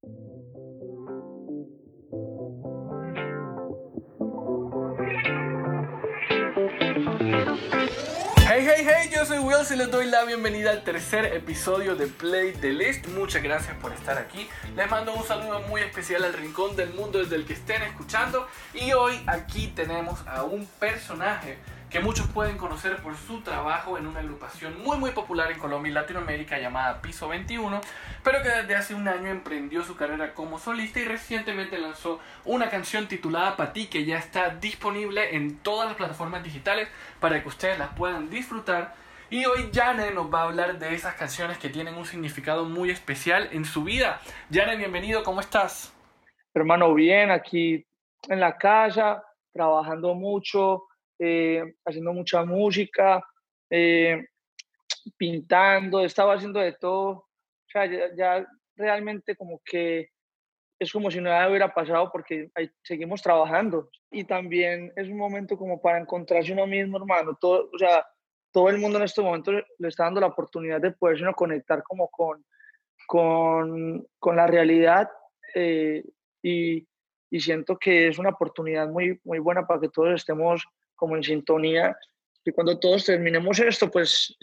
Hey, 0.00 0.10
hey, 8.64 8.86
hey, 8.86 9.10
yo 9.12 9.24
soy 9.26 9.38
Will 9.40 9.56
y 9.68 9.74
les 9.74 9.90
doy 9.90 10.06
la 10.06 10.22
bienvenida 10.24 10.70
al 10.70 10.84
tercer 10.84 11.24
episodio 11.34 11.96
de 11.96 12.06
Play 12.06 12.52
the 12.52 12.70
List. 12.70 13.08
Muchas 13.08 13.42
gracias 13.42 13.76
por 13.78 13.92
estar 13.92 14.18
aquí. 14.18 14.48
Les 14.76 14.88
mando 14.88 15.12
un 15.14 15.24
saludo 15.24 15.62
muy 15.62 15.80
especial 15.80 16.22
al 16.22 16.32
rincón 16.32 16.76
del 16.76 16.90
mundo 16.94 17.18
desde 17.18 17.34
el 17.34 17.44
que 17.44 17.54
estén 17.54 17.82
escuchando. 17.82 18.46
Y 18.74 18.92
hoy 18.92 19.20
aquí 19.26 19.66
tenemos 19.74 20.24
a 20.28 20.44
un 20.44 20.64
personaje 20.78 21.58
que 21.90 22.00
muchos 22.00 22.26
pueden 22.28 22.58
conocer 22.58 22.96
por 22.98 23.16
su 23.16 23.40
trabajo 23.40 23.96
en 23.96 24.06
una 24.06 24.20
agrupación 24.20 24.82
muy 24.82 24.98
muy 24.98 25.12
popular 25.12 25.50
en 25.50 25.58
Colombia 25.58 25.90
y 25.90 25.94
Latinoamérica 25.94 26.58
llamada 26.58 27.00
Piso 27.00 27.28
21, 27.28 27.80
pero 28.22 28.42
que 28.42 28.50
desde 28.50 28.76
hace 28.76 28.94
un 28.94 29.08
año 29.08 29.28
emprendió 29.28 29.82
su 29.82 29.96
carrera 29.96 30.34
como 30.34 30.58
solista 30.58 31.00
y 31.00 31.06
recientemente 31.06 31.78
lanzó 31.78 32.20
una 32.44 32.68
canción 32.68 33.08
titulada 33.08 33.56
Pa' 33.56 33.72
ti 33.72 33.86
que 33.86 34.04
ya 34.04 34.18
está 34.18 34.50
disponible 34.50 35.34
en 35.34 35.58
todas 35.60 35.88
las 35.88 35.96
plataformas 35.96 36.42
digitales 36.42 36.88
para 37.20 37.42
que 37.42 37.48
ustedes 37.48 37.78
las 37.78 37.88
puedan 37.94 38.28
disfrutar. 38.28 38.94
Y 39.30 39.46
hoy 39.46 39.70
Jane 39.72 40.10
nos 40.10 40.32
va 40.32 40.40
a 40.40 40.44
hablar 40.44 40.78
de 40.78 40.94
esas 40.94 41.14
canciones 41.14 41.58
que 41.58 41.68
tienen 41.70 41.94
un 41.94 42.04
significado 42.04 42.64
muy 42.64 42.90
especial 42.90 43.48
en 43.52 43.64
su 43.64 43.84
vida. 43.84 44.20
Jane, 44.50 44.76
bienvenido, 44.76 45.22
¿cómo 45.22 45.40
estás? 45.40 45.94
Hermano, 46.54 46.92
bien, 46.94 47.30
aquí 47.30 47.86
en 48.28 48.40
la 48.40 48.56
casa, 48.56 49.22
trabajando 49.52 50.14
mucho, 50.14 50.87
eh, 51.18 51.74
haciendo 51.84 52.12
mucha 52.12 52.44
música, 52.44 53.22
eh, 53.70 54.24
pintando, 55.16 56.04
estaba 56.04 56.34
haciendo 56.34 56.60
de 56.60 56.72
todo. 56.72 57.08
O 57.10 57.70
sea, 57.70 57.86
ya, 58.14 58.46
realmente 58.76 59.34
como 59.36 59.60
que 59.64 60.10
es 60.78 60.92
como 60.92 61.10
si 61.10 61.20
nada 61.20 61.48
hubiera 61.48 61.74
pasado 61.74 62.10
porque 62.12 62.50
seguimos 62.82 63.20
trabajando. 63.22 63.90
Y 64.10 64.24
también 64.24 64.92
es 64.96 65.08
un 65.08 65.16
momento 65.16 65.56
como 65.56 65.80
para 65.80 65.98
encontrarse 65.98 66.52
uno 66.52 66.66
mismo, 66.66 66.98
hermano. 66.98 67.36
Todo, 67.40 67.68
o 67.72 67.78
sea, 67.78 68.06
todo 68.52 68.68
el 68.68 68.78
mundo 68.78 68.98
en 68.98 69.04
este 69.04 69.20
momento 69.20 69.52
le 69.52 69.88
está 69.88 70.04
dando 70.04 70.20
la 70.20 70.28
oportunidad 70.28 70.80
de 70.80 70.92
poderse 70.92 71.22
uno 71.22 71.34
conectar 71.34 71.82
como 71.82 72.08
con, 72.08 72.44
con, 73.06 74.06
con 74.18 74.36
la 74.36 74.46
realidad 74.46 75.08
eh, 75.54 76.04
y, 76.42 76.86
y, 77.30 77.40
siento 77.40 77.76
que 77.76 78.08
es 78.08 78.18
una 78.18 78.30
oportunidad 78.30 78.88
muy, 78.88 79.20
muy 79.24 79.38
buena 79.38 79.66
para 79.66 79.80
que 79.80 79.88
todos 79.88 80.14
estemos 80.14 80.64
como 80.98 81.16
en 81.16 81.22
sintonía. 81.22 81.96
Y 82.44 82.50
cuando 82.50 82.78
todos 82.78 83.04
terminemos 83.04 83.58
esto, 83.60 83.90
pues 83.90 84.36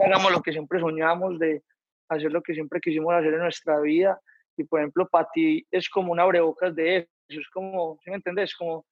hagamos 0.00 0.32
lo 0.32 0.40
que 0.40 0.52
siempre 0.52 0.80
soñamos 0.80 1.38
de 1.38 1.62
hacer 2.08 2.32
lo 2.32 2.42
que 2.42 2.54
siempre 2.54 2.80
quisimos 2.80 3.12
hacer 3.12 3.34
en 3.34 3.40
nuestra 3.40 3.80
vida. 3.80 4.18
Y 4.56 4.64
por 4.64 4.80
ejemplo, 4.80 5.06
para 5.08 5.28
ti 5.32 5.66
es 5.70 5.88
como 5.90 6.12
un 6.12 6.20
abrebocas 6.20 6.74
de 6.74 6.98
eso. 6.98 7.08
Es 7.28 7.48
como, 7.50 7.98
¿sí 8.02 8.10
me 8.10 8.16
entiendes? 8.16 8.54
Como 8.54 8.86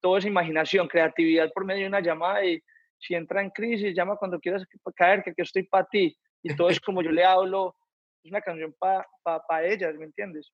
todo 0.00 0.16
es 0.16 0.24
imaginación, 0.24 0.88
creatividad 0.88 1.52
por 1.52 1.64
medio 1.64 1.82
de 1.82 1.88
una 1.88 2.00
llamada. 2.00 2.44
Y 2.44 2.60
si 2.98 3.14
entra 3.14 3.42
en 3.42 3.50
crisis, 3.50 3.94
llama 3.94 4.16
cuando 4.16 4.40
quieras 4.40 4.64
caer, 4.94 5.22
que 5.22 5.30
aquí 5.30 5.42
estoy 5.42 5.64
para 5.64 5.86
ti. 5.86 6.16
Y 6.42 6.54
todo 6.56 6.70
es 6.70 6.80
como 6.80 7.02
yo 7.02 7.10
le 7.10 7.24
hablo. 7.24 7.76
Es 8.24 8.30
una 8.30 8.40
canción 8.40 8.74
para 8.78 9.06
pa, 9.22 9.64
ellas, 9.64 9.94
¿me 9.96 10.06
entiendes? 10.06 10.50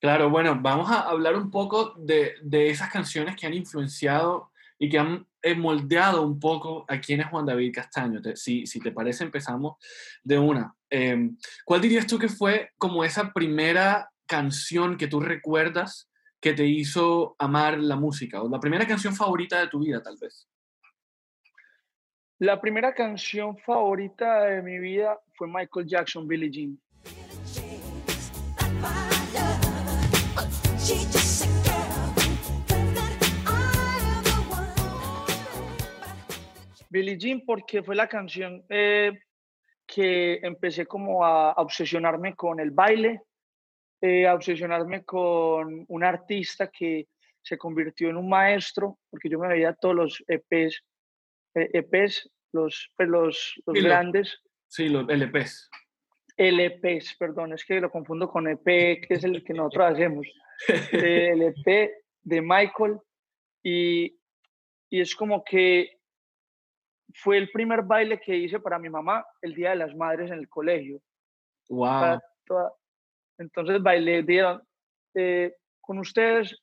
Claro, 0.00 0.30
bueno, 0.30 0.58
vamos 0.60 0.90
a 0.90 1.08
hablar 1.08 1.36
un 1.36 1.50
poco 1.50 1.94
de, 1.96 2.34
de 2.42 2.70
esas 2.70 2.90
canciones 2.90 3.36
que 3.36 3.46
han 3.46 3.54
influenciado 3.54 4.50
y 4.78 4.88
que 4.88 4.98
han 4.98 5.26
moldeado 5.56 6.22
un 6.22 6.38
poco 6.38 6.84
a 6.88 7.00
quién 7.00 7.20
es 7.20 7.26
Juan 7.26 7.46
David 7.46 7.74
Castaño. 7.74 8.20
si, 8.34 8.66
si, 8.66 8.80
te 8.80 8.92
parece, 8.92 9.24
empezamos 9.24 9.76
de 10.22 10.38
una. 10.38 10.74
Em, 10.88 11.36
¿Cuál 11.64 11.80
dirías 11.80 12.06
tú 12.06 12.18
que 12.18 12.28
fue 12.28 12.70
como 12.78 13.04
esa 13.04 13.32
primera 13.32 14.10
canción 14.26 14.96
que 14.96 15.08
tú 15.08 15.20
recuerdas 15.20 16.08
que 16.40 16.52
te 16.52 16.66
hizo 16.66 17.36
amar 17.38 17.78
la 17.78 17.96
música? 17.96 18.42
O 18.42 18.48
la 18.48 18.60
primera 18.60 18.86
canción 18.86 19.14
favorita 19.14 19.60
de 19.60 19.68
tu 19.68 19.80
vida, 19.80 20.02
tal 20.02 20.16
vez. 20.20 20.48
La 22.38 22.60
primera 22.60 22.92
canción 22.92 23.56
favorita 23.58 24.44
de 24.44 24.62
mi 24.62 24.78
vida 24.78 25.18
fue 25.34 25.46
Michael 25.46 25.86
Jackson, 25.86 26.26
Billie 26.26 26.50
Jean. 26.50 26.80
Billie 36.92 37.16
Jean 37.16 37.40
porque 37.46 37.82
fue 37.82 37.96
la 37.96 38.06
canción 38.06 38.62
eh, 38.68 39.18
que 39.86 40.34
empecé 40.42 40.84
como 40.84 41.24
a, 41.24 41.52
obsesionarme 41.52 42.34
con 42.36 42.60
el 42.60 42.70
baile, 42.70 43.22
eh, 44.00 44.26
a 44.26 44.34
obsesionarme 44.34 45.02
con 45.02 45.86
un 45.88 46.04
artista 46.04 46.68
que 46.68 47.08
se 47.40 47.56
convirtió 47.56 48.10
en 48.10 48.18
un 48.18 48.28
maestro, 48.28 48.98
porque 49.10 49.30
yo 49.30 49.38
me 49.38 49.48
veía 49.48 49.72
todos 49.72 49.94
los 49.94 50.24
EPs, 50.28 50.82
EPs 51.54 52.26
eh, 52.26 52.28
e 52.28 52.30
los, 52.52 52.92
pues, 52.94 53.08
los, 53.08 53.62
los 53.64 53.82
grandes. 53.82 54.38
sí, 54.68 54.88
los 54.90 55.08
LPs. 55.08 55.70
LPs, 56.36 57.16
perdón, 57.18 57.54
es 57.54 57.64
que 57.64 57.80
lo 57.80 57.90
confundo 57.90 58.28
con 58.28 58.48
EP, 58.48 58.64
que 58.64 59.14
es 59.14 59.24
el 59.24 59.42
que 59.42 59.54
nosotros 59.54 59.92
hacemos. 59.92 60.26
el 60.92 61.42
EP 61.42 61.90
de 62.22 62.42
Michael, 62.42 62.98
y, 63.62 64.14
y 64.90 65.00
es 65.00 65.16
como 65.16 65.42
que 65.42 66.01
fue 67.14 67.38
el 67.38 67.50
primer 67.50 67.82
baile 67.82 68.20
que 68.20 68.36
hice 68.36 68.60
para 68.60 68.78
mi 68.78 68.88
mamá 68.88 69.24
el 69.40 69.54
Día 69.54 69.70
de 69.70 69.76
las 69.76 69.94
Madres 69.94 70.30
en 70.30 70.38
el 70.38 70.48
colegio. 70.48 71.00
Wow. 71.68 72.20
Entonces 73.38 73.82
bailé 73.82 74.24
eh, 75.14 75.54
con 75.80 75.98
ustedes 75.98 76.56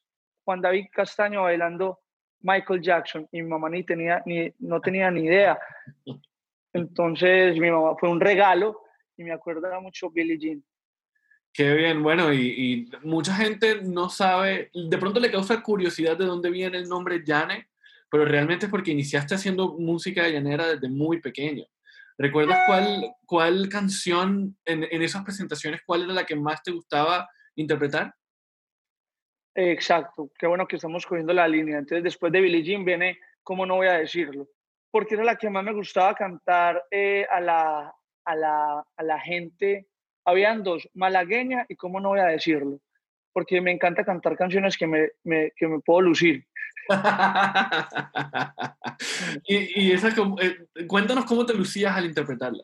Juan 0.44 0.62
David 0.62 0.86
Castaño 0.92 1.44
bailando 1.44 2.00
Michael 2.42 2.82
Jackson 2.82 3.28
y 3.32 3.42
mi 3.42 3.50
mamá 3.50 3.70
ni 3.70 3.84
tenía, 3.84 4.22
ni, 4.26 4.52
no 4.60 4.80
tenía 4.80 5.12
ni 5.12 5.26
idea. 5.26 5.60
Entonces 6.74 7.58
mi 7.58 7.70
mamá 7.70 7.96
fue 8.00 8.10
un 8.10 8.20
regalo 8.20 8.82
y 9.18 9.24
me 9.24 9.32
acuerda 9.32 9.80
mucho 9.80 10.10
Billie 10.10 10.38
Jean. 10.38 10.64
Qué 11.52 11.74
bien, 11.74 12.04
bueno, 12.04 12.32
y, 12.32 12.38
y, 12.40 12.90
mucha 13.02 13.34
gente 13.34 13.82
no 13.82 14.08
sabe, 14.08 14.70
de 14.72 14.98
pronto 15.00 15.20
le 15.20 15.32
causa 15.32 15.62
curiosidad 15.64 16.16
de 16.16 16.26
dónde 16.26 16.52
viene 16.52 16.78
el 16.78 16.88
nombre 16.88 17.24
Jane, 17.26 17.68
pero 18.10 18.26
realmente 18.26 18.66
es 18.66 18.72
porque 18.72 18.92
iniciaste 18.92 19.36
haciendo 19.36 19.78
música 19.78 20.28
llanera 20.28 20.68
desde 20.68 20.90
muy 20.90 21.22
pequeño. 21.22 21.66
¿Recuerdas 22.18 22.60
cuál, 22.68 23.16
cuál 23.26 23.70
canción 23.70 24.58
en, 24.66 24.86
en 24.92 25.02
esas 25.02 25.24
presentaciones, 25.24 25.82
cuál 25.86 26.04
era 26.04 26.14
la 26.14 26.26
que 26.26 26.36
más 26.36 26.62
te 26.62 26.72
gustaba 26.72 27.30
interpretar? 27.56 28.14
Exacto, 29.56 30.32
qué 30.38 30.48
bueno 30.48 30.68
que 30.68 30.76
estamos 30.76 31.06
cogiendo 31.06 31.34
la 31.34 31.48
línea. 31.48 31.78
Entonces, 31.78 32.04
después 32.04 32.32
de 32.32 32.42
Billie 32.42 32.64
Jean 32.64 32.86
viene, 32.86 33.20
¿cómo 33.44 33.66
no 33.66 33.76
voy 33.76 33.88
a 33.88 34.00
decirlo? 34.00 34.48
Porque 34.92 35.16
era 35.16 35.24
la 35.24 35.38
que 35.38 35.50
más 35.50 35.64
me 35.64 35.74
gustaba 35.74 36.14
cantar 36.14 36.84
eh, 36.92 37.26
a, 37.30 37.40
la, 37.40 37.94
a, 38.26 38.36
la, 38.36 38.86
a 38.96 39.04
la 39.04 39.20
gente. 39.20 39.88
Habían 40.26 40.64
dos, 40.64 40.90
malagueña 40.94 41.66
y 41.70 41.76
cómo 41.76 42.00
no 42.00 42.10
voy 42.10 42.20
a 42.20 42.26
decirlo. 42.26 42.80
Porque 43.32 43.62
me 43.62 43.72
encanta 43.72 44.04
cantar 44.04 44.36
canciones 44.36 44.78
que 44.78 44.88
me, 44.88 45.10
me, 45.24 45.52
que 45.56 45.68
me 45.68 45.80
puedo 45.80 46.02
lucir. 46.02 46.46
y, 49.46 49.92
esa, 49.92 50.10
eh, 50.10 50.68
cuéntanos 50.88 51.26
cómo 51.26 51.46
te 51.46 51.54
lucías 51.54 51.96
al 51.96 52.06
interpretarla. 52.06 52.64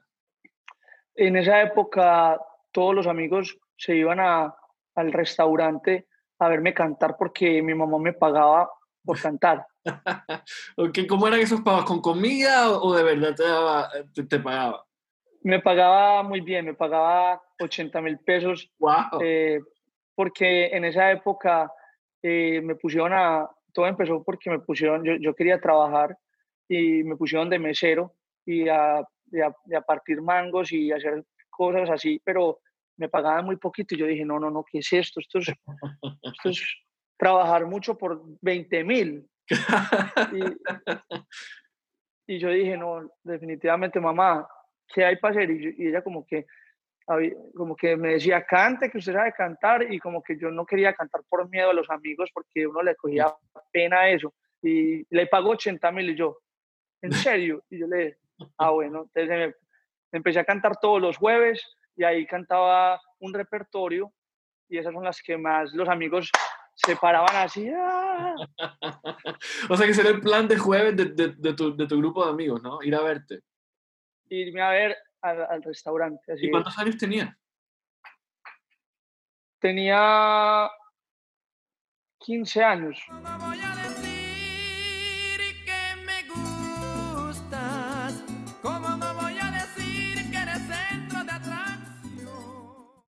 En 1.13 1.37
esa 1.37 1.61
época 1.61 2.39
todos 2.71 2.95
los 2.95 3.07
amigos 3.07 3.57
se 3.77 3.95
iban 3.95 4.19
a, 4.19 4.55
al 4.95 5.13
restaurante 5.13 6.07
a 6.39 6.49
verme 6.49 6.73
cantar 6.73 7.15
porque 7.17 7.61
mi 7.61 7.73
mamá 7.73 7.97
me 7.99 8.11
pagaba 8.13 8.69
por 9.03 9.21
cantar. 9.21 9.65
okay, 10.77 11.07
¿Cómo 11.07 11.27
eran 11.27 11.39
esos 11.39 11.61
pagos? 11.61 11.85
¿Con 11.85 12.01
comida 12.01 12.71
o, 12.71 12.95
de 12.95 13.03
verdad 13.03 13.35
te, 14.13 14.23
te, 14.23 14.39
pagaba? 14.39 14.83
Me 15.43 15.61
pagaba 15.61 16.23
muy 16.23 16.41
bien, 16.41 16.65
me 16.65 16.73
pagaba 16.73 17.41
80 17.59 18.01
mil 18.01 18.17
pesos. 18.19 18.69
Wow. 18.79 19.21
Eh, 19.21 19.61
porque 20.15 20.67
en 20.67 20.85
esa 20.85 21.11
época 21.11 21.71
eh, 22.21 22.61
me 22.63 22.75
pusieron 22.75 23.13
a, 23.13 23.49
todo 23.75 23.85
empezó 23.87 24.23
porque 24.23 24.49
me 24.49 24.59
pusieron, 24.59 25.03
yo, 25.03 25.15
yo 25.17 25.35
quería 25.35 25.59
trabajar 25.59 26.17
y 26.67 27.03
me 27.03 27.17
pusieron 27.17 27.49
de 27.49 27.59
mesero 27.59 28.15
y 28.45 28.69
a, 28.69 28.99
a, 28.99 29.81
partir 29.85 30.21
mangos 30.21 30.71
y 30.71 30.91
hacer 30.91 31.23
cosas 31.49 31.89
así, 31.89 32.21
pero 32.23 32.61
me 32.97 33.09
pagaban 33.09 33.45
muy 33.45 33.57
poquito 33.57 33.93
y 33.93 33.97
yo 33.97 34.05
dije, 34.07 34.23
no, 34.23 34.39
no, 34.39 34.49
no, 34.49 34.63
¿qué 34.63 34.79
es 34.79 34.93
esto? 34.93 35.19
Esto 35.19 35.39
es, 35.39 35.49
esto 35.49 36.49
es 36.49 36.63
trabajar 37.17 37.65
mucho 37.65 37.97
por 37.97 38.23
20 38.41 38.83
mil. 38.85 39.27
y, 42.27 42.33
y, 42.33 42.39
yo 42.39 42.49
dije, 42.49 42.77
no, 42.77 43.11
definitivamente, 43.23 43.99
mamá, 43.99 44.47
¿qué 44.93 45.03
hay 45.03 45.17
para 45.17 45.35
hacer? 45.35 45.51
Y, 45.51 45.75
y 45.77 45.87
ella 45.89 46.01
como 46.01 46.25
que, 46.25 46.45
como 47.55 47.75
que 47.75 47.95
me 47.95 48.13
decía, 48.13 48.43
cante, 48.45 48.89
que 48.89 48.97
usted 48.97 49.13
sabe 49.13 49.33
cantar, 49.33 49.91
y 49.91 49.99
como 49.99 50.23
que 50.23 50.37
yo 50.37 50.49
no 50.49 50.65
quería 50.65 50.93
cantar 50.93 51.21
por 51.29 51.47
miedo 51.49 51.69
a 51.69 51.73
los 51.73 51.89
amigos, 51.89 52.29
porque 52.33 52.65
uno 52.65 52.81
le 52.81 52.95
cogía 52.95 53.33
pena 53.71 54.09
eso, 54.09 54.33
y 54.61 55.05
le 55.15 55.27
pagó 55.27 55.51
80 55.51 55.91
mil, 55.91 56.09
y 56.09 56.15
yo, 56.15 56.39
¿en 57.01 57.11
serio? 57.37 57.63
Y 57.69 57.79
yo 57.79 57.87
le 57.87 57.97
dije, 57.97 58.17
ah, 58.57 58.71
bueno, 58.71 59.09
entonces 59.13 59.55
empecé 60.11 60.39
a 60.39 60.45
cantar 60.45 60.77
todos 60.79 61.01
los 61.01 61.17
jueves, 61.17 61.63
y 61.95 62.03
ahí 62.03 62.25
cantaba 62.25 62.99
un 63.19 63.33
repertorio 63.33 64.11
y 64.67 64.77
esas 64.77 64.93
son 64.93 65.03
las 65.03 65.21
que 65.21 65.37
más 65.37 65.73
los 65.73 65.87
amigos 65.87 66.29
se 66.73 66.95
paraban 66.95 67.35
así. 67.35 67.69
¡ah! 67.73 68.35
o 69.69 69.77
sea 69.77 69.87
que 69.87 69.93
será 69.93 70.09
el 70.09 70.21
plan 70.21 70.47
de 70.47 70.57
jueves 70.57 70.95
de, 70.95 71.05
de, 71.05 71.33
de, 71.37 71.53
tu, 71.53 71.75
de, 71.75 71.87
tu, 71.87 71.97
grupo 71.97 72.25
de 72.25 72.31
amigos, 72.31 72.61
¿no? 72.61 72.81
Ir 72.83 72.95
a 72.95 73.01
verte. 73.01 73.41
Irme 74.29 74.61
a 74.61 74.71
ver 74.71 74.97
al, 75.25 75.41
al 75.49 75.63
restaurante. 75.63 76.31
Así 76.31 76.45
¿Y 76.45 76.51
cuántos 76.51 76.77
años 76.77 76.97
tenías? 76.97 77.35
Tenía 79.59 80.69
15 82.19 82.63
años. 82.63 82.99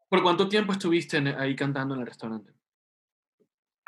¿Por 0.09 0.23
cuánto 0.23 0.47
tiempo 0.47 0.71
estuviste 0.71 1.17
ahí 1.37 1.55
cantando 1.55 1.93
en 1.93 2.01
el 2.01 2.07
restaurante? 2.07 2.53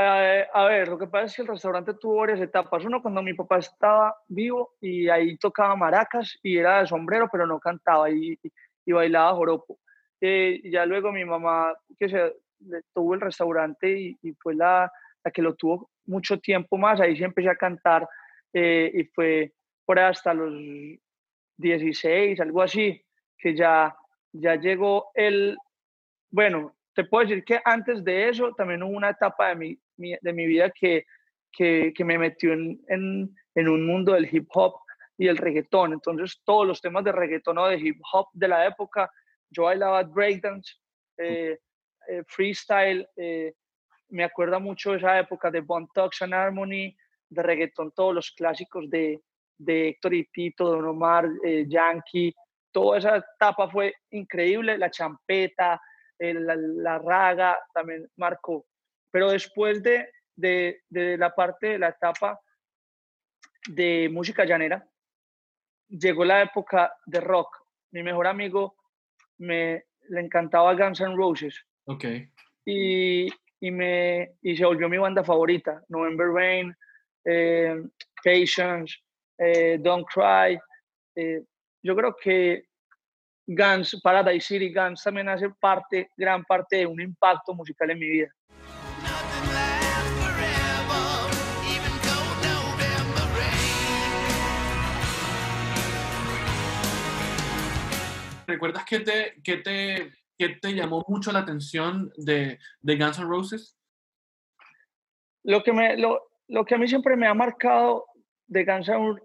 Eh, 0.02 0.48
a 0.54 0.64
ver, 0.66 0.88
lo 0.88 0.98
que 0.98 1.08
pasa 1.08 1.26
es 1.26 1.36
que 1.36 1.42
el 1.42 1.50
restaurante 1.50 1.94
tuvo 1.96 2.18
varias 2.18 2.40
etapas. 2.40 2.86
Uno, 2.86 3.02
cuando 3.02 3.22
mi 3.22 3.34
papá 3.34 3.58
estaba 3.58 4.16
vivo 4.30 4.76
y 4.80 5.10
ahí 5.10 5.38
tocaba 5.38 5.76
maracas 5.76 6.38
y 6.42 6.58
era 6.58 6.80
de 6.80 6.88
sombrero, 6.88 7.28
pero 7.30 7.46
no 7.46 7.60
cantaba 7.60 8.10
y, 8.10 8.40
y 8.86 8.92
bailaba 8.94 9.36
joropo. 9.36 9.78
Eh, 10.22 10.62
ya 10.72 10.86
luego 10.86 11.12
mi 11.12 11.26
mamá, 11.26 11.74
que 11.98 12.08
se 12.08 12.34
tuvo 12.94 13.14
el 13.14 13.22
restaurante 13.22 14.00
y, 14.00 14.18
y 14.22 14.34
fue 14.36 14.56
la, 14.56 14.90
la, 15.24 15.32
que 15.32 15.42
lo 15.42 15.56
tuvo 15.56 15.90
mucho 16.06 16.40
tiempo 16.40 16.78
más, 16.78 17.02
ahí 17.02 17.18
sí 17.18 17.24
empecé 17.26 17.50
a 17.50 17.56
cantar 17.56 18.08
eh, 18.54 18.90
y 18.94 19.04
fue 19.06 19.54
por 19.86 20.00
hasta 20.00 20.34
los 20.34 20.54
16, 21.58 22.40
algo 22.40 22.62
así, 22.62 23.04
que 23.38 23.54
ya, 23.54 23.96
ya 24.32 24.56
llegó 24.56 25.12
el, 25.14 25.58
bueno, 26.32 26.76
te 26.94 27.04
puedo 27.04 27.28
decir 27.28 27.44
que 27.44 27.60
antes 27.64 28.04
de 28.04 28.30
eso 28.30 28.54
también 28.56 28.84
hubo 28.84 28.96
una 28.96 29.10
etapa 29.10 29.50
de 29.50 29.56
mi, 29.56 29.80
de 30.00 30.34
mi 30.34 30.46
vida 30.46 30.72
que, 30.72 31.06
que, 31.52 31.94
que 31.96 32.04
me 32.04 32.18
metió 32.18 32.54
en, 32.54 32.82
en, 32.88 33.36
en, 33.56 33.68
un 33.68 33.86
mundo 33.86 34.14
del 34.14 34.34
hip 34.34 34.48
hop 34.54 34.76
y 35.18 35.28
el 35.28 35.38
reggaetón. 35.38 35.94
Entonces, 35.94 36.42
todos 36.46 36.66
los 36.66 36.82
temas 36.82 37.04
de 37.04 37.12
reggaetón 37.12 37.58
o 37.58 37.68
de 37.68 37.78
hip 37.78 38.00
hop 38.14 38.28
de 38.34 38.48
la 38.48 38.66
época, 38.66 39.12
yo 39.50 39.64
bailaba 39.64 40.04
breakdance, 40.04 40.76
eh, 41.18 41.60
eh, 42.08 42.24
freestyle, 42.28 43.08
eh, 43.18 43.54
me 44.10 44.24
acuerda 44.24 44.58
mucho 44.60 44.96
esa 44.96 45.20
época 45.20 45.52
de 45.52 45.62
Bon 45.62 45.88
Thugs 45.94 46.22
and 46.22 46.34
Harmony, 46.34 46.96
de 47.30 47.44
reggaetón, 47.44 47.92
todos 47.92 48.16
los 48.16 48.32
clásicos 48.32 48.90
de, 48.90 49.22
de 49.58 49.90
Héctor 49.90 50.14
y 50.14 50.26
Tito, 50.32 50.70
Don 50.70 50.86
Omar, 50.86 51.30
Yankee, 51.68 52.34
toda 52.72 52.98
esa 52.98 53.18
etapa 53.18 53.70
fue 53.70 53.94
increíble, 54.12 54.78
la 54.78 54.90
champeta, 54.90 55.80
la, 56.18 56.56
la, 56.56 56.98
raga 56.98 57.60
también 57.72 58.10
marcó. 58.16 58.66
Pero 59.12 59.32
después 59.32 59.82
de, 59.84 60.10
de, 60.36 60.82
de, 60.90 61.18
la 61.18 61.34
parte 61.34 61.68
de 61.68 61.80
la 61.80 61.90
etapa 61.90 62.40
de 63.68 64.10
música 64.12 64.46
llanera, 64.46 64.88
llegó 65.88 66.24
la 66.26 66.42
época 66.42 66.94
de 67.06 67.20
rock. 67.20 67.50
Mi 67.92 68.04
mejor 68.04 68.28
amigo 68.28 68.76
me 69.40 69.86
le 70.10 70.22
encantaba 70.22 70.74
Guns 70.76 71.02
N' 71.02 71.16
Roses. 71.16 71.56
Ok. 71.86 72.06
Y, 72.66 73.28
y, 73.60 73.72
me, 73.72 74.36
y 74.42 74.56
se 74.56 74.66
volvió 74.66 74.90
mi 74.90 74.98
banda 74.98 75.24
favorita. 75.24 75.84
November 75.88 76.28
Rain, 76.28 76.76
eh, 77.26 77.82
Patience, 78.24 78.96
eh, 79.38 79.78
Don't 79.80 80.06
Cry. 80.08 80.60
Eh, 81.16 81.44
yo 81.82 81.96
creo 81.96 82.16
que 82.16 82.66
Guns, 83.48 84.00
Paradise 84.04 84.46
City 84.46 84.72
Guns 84.72 85.02
también 85.04 85.30
hace 85.30 85.50
parte, 85.60 86.12
gran 86.16 86.44
parte 86.44 86.78
de 86.78 86.86
un 86.86 87.02
impacto 87.02 87.54
musical 87.54 87.90
en 87.90 88.00
mi 88.00 88.10
vida. 88.10 88.30
¿Recuerdas 98.50 98.84
qué 98.86 99.00
te, 99.00 99.36
qué 99.44 99.58
te, 99.58 100.12
qué 100.38 100.50
te 100.62 100.74
llamó 100.74 101.06
mucho 101.08 101.32
la 101.32 101.40
atención 101.40 102.12
de, 102.18 102.60
de 102.82 102.98
Guns 102.98 103.20
N' 103.20 103.28
Roses? 103.28 103.78
Lo 105.44 105.64
que, 105.64 105.72
me, 105.72 105.96
lo, 105.98 106.32
lo 106.48 106.66
que 106.66 106.76
a 106.76 106.78
mí 106.78 106.88
siempre 106.88 107.16
me 107.16 107.28
ha 107.28 107.34
marcado 107.34 108.06
de 108.48 108.66
Guns 108.66 108.90
N', 108.90 109.20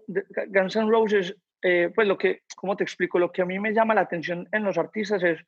Guns 0.47 0.75
N' 0.75 0.89
Roses 0.89 1.35
eh, 1.67 1.91
pues 1.95 2.07
lo 2.07 2.15
que, 2.15 2.43
¿cómo 2.55 2.77
te 2.77 2.83
explico? 2.83 3.17
Lo 3.17 3.31
que 3.31 3.41
a 3.41 3.45
mí 3.45 3.57
me 3.57 3.73
llama 3.73 3.95
la 3.95 4.01
atención 4.01 4.47
en 4.51 4.63
los 4.63 4.77
artistas 4.77 5.23
es 5.23 5.39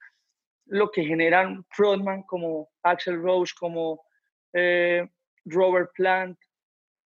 lo 0.65 0.89
que 0.89 1.03
generan 1.03 1.63
frontman 1.69 2.23
como 2.23 2.69
Axel 2.81 3.21
Rose, 3.21 3.53
como 3.55 4.03
eh, 4.51 5.07
Robert 5.45 5.91
Plant, 5.93 6.39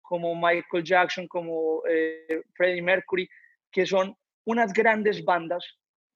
como 0.03 0.35
Michael 0.35 0.83
Jackson, 0.83 1.27
como 1.27 1.81
eh, 1.89 2.43
Freddie 2.53 2.83
Mercury, 2.83 3.27
que 3.71 3.87
son 3.87 4.15
unas 4.45 4.71
grandes 4.71 5.25
bandas 5.25 5.65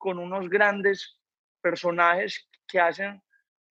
con 0.05 0.19
unos 0.19 0.47
grandes 0.51 1.17
personajes 1.59 2.47
que 2.67 2.79
hacen 2.79 3.19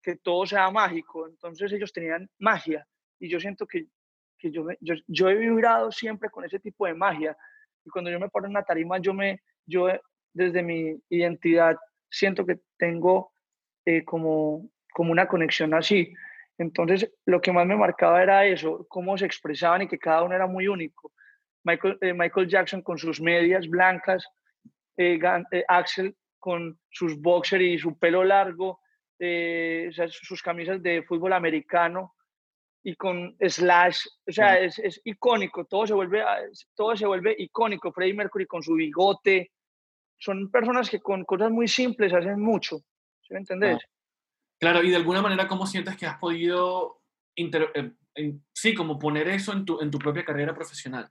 que 0.02 0.16
todo 0.16 0.44
sea 0.48 0.72
mágico. 0.72 1.28
Entonces 1.28 1.72
ellos 1.72 1.94
tenían 1.94 2.28
magia 2.40 2.84
y 3.20 3.30
yo 3.30 3.40
siento 3.40 3.68
que, 3.68 3.86
que 4.40 4.50
yo, 4.50 4.66
yo, 5.06 5.30
he 5.30 5.36
vibrado 5.36 5.92
siempre 5.92 6.32
con 6.32 6.44
ese 6.44 6.58
tipo 6.58 6.88
de 6.88 6.96
magia 6.96 7.38
y 7.86 7.92
cuando 7.92 8.10
yo 8.10 8.20
me 8.20 8.28
paro 8.28 8.46
en 8.46 8.54
una 8.54 8.64
tarima, 8.64 8.98
yo, 8.98 9.14
me, 9.14 9.44
yo 9.68 9.88
desde 10.34 10.64
mi 10.64 11.00
identidad 11.10 11.78
siento 12.10 12.44
que 12.44 12.60
tengo 12.76 13.32
eh, 13.86 14.04
como, 14.04 14.68
como 14.96 15.12
una 15.12 15.28
conexión 15.28 15.76
así. 15.76 16.12
Entonces, 16.58 17.14
lo 17.28 17.40
que 17.40 17.52
más 17.52 17.68
me 17.68 17.76
marcaba 17.76 18.24
era 18.24 18.48
eso, 18.48 18.88
cómo 18.90 19.16
se 19.16 19.28
expresaban 19.28 19.84
y 19.84 19.88
que 19.88 20.00
cada 20.00 20.24
uno 20.24 20.34
era 20.34 20.48
muy 20.48 20.68
único. 20.68 21.14
Michael, 21.64 22.00
eh, 22.02 22.16
Michael 22.16 22.48
Jackson 22.48 22.82
con 22.82 22.98
sus 22.98 23.22
medias 23.22 23.68
blancas, 23.68 24.26
eh, 24.98 25.20
eh 25.52 25.64
Axel 25.68 26.16
con 26.40 26.80
sus 26.90 27.20
boxers 27.20 27.64
y 27.64 27.78
su 27.78 27.98
pelo 27.98 28.24
largo, 28.24 28.70
o 28.70 29.92
sea, 29.92 30.08
sus 30.10 30.42
camisas 30.42 30.82
de 30.84 31.04
fútbol 31.04 31.34
americano, 31.34 32.16
y 32.88 32.96
con 32.96 33.36
Slash, 33.40 33.98
o 34.28 34.32
sea, 34.32 34.60
es, 34.60 34.78
es, 34.78 35.02
icónico, 35.06 35.66
todo 35.66 35.88
se, 35.88 35.94
vuelve, 35.96 36.24
todo 36.76 36.96
se 36.96 37.08
vuelve 37.08 37.36
icónico, 37.40 37.92
Freddie 37.92 38.14
Mercury 38.14 38.46
con 38.46 38.62
su 38.62 38.76
bigote, 38.76 39.52
son 40.20 40.52
personas 40.52 40.88
que 40.88 41.00
con 41.00 41.26
cosas 41.26 41.50
muy 41.50 41.68
simples 41.68 42.14
hacen 42.14 42.40
mucho, 42.40 42.78
¿sí 43.22 43.34
me 43.34 43.40
entendés? 43.40 43.80
Claro, 44.60 44.84
y 44.84 44.92
de 44.92 44.98
alguna 44.98 45.24
manera, 45.24 45.48
¿cómo 45.48 45.66
sientes 45.66 45.98
que 45.98 46.06
has 46.06 46.20
podido, 46.20 47.02
inter, 47.36 47.72
eh, 47.74 48.36
sí, 48.54 48.76
como 48.76 49.00
poner 49.00 49.30
eso 49.30 49.52
en 49.52 49.66
tu, 49.66 49.82
en 49.82 49.90
tu 49.90 49.98
propia 49.98 50.24
carrera 50.24 50.54
profesional? 50.54 51.10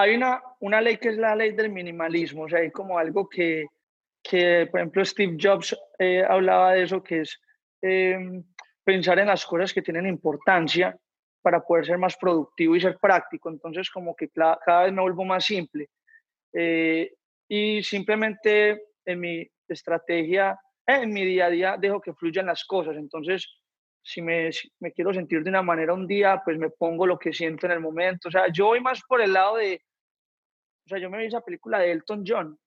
Hay 0.00 0.14
una, 0.14 0.42
una 0.60 0.80
ley 0.80 0.96
que 0.96 1.10
es 1.10 1.16
la 1.18 1.34
ley 1.34 1.52
del 1.52 1.70
minimalismo, 1.70 2.44
o 2.44 2.48
sea, 2.48 2.60
hay 2.60 2.70
como 2.70 2.98
algo 2.98 3.28
que, 3.28 3.66
que 4.22 4.66
por 4.70 4.80
ejemplo, 4.80 5.04
Steve 5.04 5.36
Jobs 5.40 5.76
eh, 5.98 6.24
hablaba 6.26 6.72
de 6.72 6.82
eso, 6.84 7.02
que 7.02 7.20
es... 7.20 7.40
Eh, 7.82 8.18
pensar 8.84 9.18
en 9.18 9.28
las 9.28 9.44
cosas 9.46 9.72
que 9.72 9.82
tienen 9.82 10.06
importancia 10.06 10.96
para 11.42 11.60
poder 11.60 11.86
ser 11.86 11.98
más 11.98 12.16
productivo 12.16 12.74
y 12.74 12.80
ser 12.80 12.98
práctico. 12.98 13.48
Entonces, 13.48 13.90
como 13.90 14.14
que 14.14 14.28
cada 14.28 14.82
vez 14.82 14.92
me 14.92 15.02
vuelvo 15.02 15.24
más 15.24 15.44
simple. 15.44 15.88
Eh, 16.52 17.12
y 17.48 17.82
simplemente 17.82 18.82
en 19.04 19.20
mi 19.20 19.46
estrategia, 19.68 20.58
eh, 20.86 21.00
en 21.02 21.12
mi 21.12 21.24
día 21.24 21.46
a 21.46 21.50
día, 21.50 21.76
dejo 21.78 22.00
que 22.00 22.14
fluyan 22.14 22.46
las 22.46 22.64
cosas. 22.64 22.96
Entonces, 22.96 23.46
si 24.02 24.20
me, 24.22 24.50
si 24.52 24.68
me, 24.80 24.92
quiero 24.92 25.14
sentir 25.14 25.42
de 25.42 25.50
una 25.50 25.62
manera 25.62 25.94
un 25.94 26.06
día, 26.06 26.42
pues 26.44 26.58
me 26.58 26.70
pongo 26.70 27.06
lo 27.06 27.18
que 27.18 27.32
siento 27.32 27.66
en 27.66 27.72
el 27.72 27.80
momento. 27.80 28.28
O 28.28 28.30
sea, 28.32 28.46
yo 28.52 28.66
voy 28.66 28.80
más 28.80 29.00
por 29.08 29.20
el 29.20 29.32
lado 29.32 29.56
de, 29.56 29.80
sea, 30.90 30.98
yo 30.98 31.10
me 31.10 31.18
vi 31.18 31.26
esa 31.26 31.40
película 31.40 31.78
de 31.78 31.92
Elton 31.92 32.24
John 32.26 32.58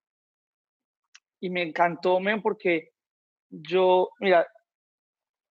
y 1.39 1.49
me 1.49 1.61
encantó, 1.61 2.19
men, 2.19 2.41
porque 2.41 2.91
yo, 3.49 4.09
mira, 4.19 4.47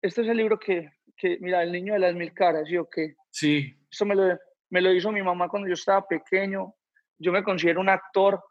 este 0.02 0.22
es 0.22 0.28
el 0.28 0.36
libro 0.36 0.58
que, 0.58 0.90
que, 1.16 1.38
mira, 1.40 1.62
El 1.62 1.72
niño 1.72 1.94
de 1.94 2.00
las 2.00 2.14
mil 2.14 2.32
caras, 2.32 2.68
¿sí 2.68 2.76
o 2.76 2.88
qué? 2.88 3.14
Sí. 3.30 3.74
Esto 3.90 4.04
me 4.04 4.14
lo, 4.14 4.38
me 4.70 4.80
lo 4.80 4.92
hizo 4.92 5.12
mi 5.12 5.22
mamá 5.22 5.48
cuando 5.48 5.68
yo 5.68 5.74
estaba 5.74 6.06
pequeño. 6.06 6.74
Yo 7.18 7.32
me 7.32 7.42
considero 7.42 7.80
un 7.80 7.88
actor 7.88 8.42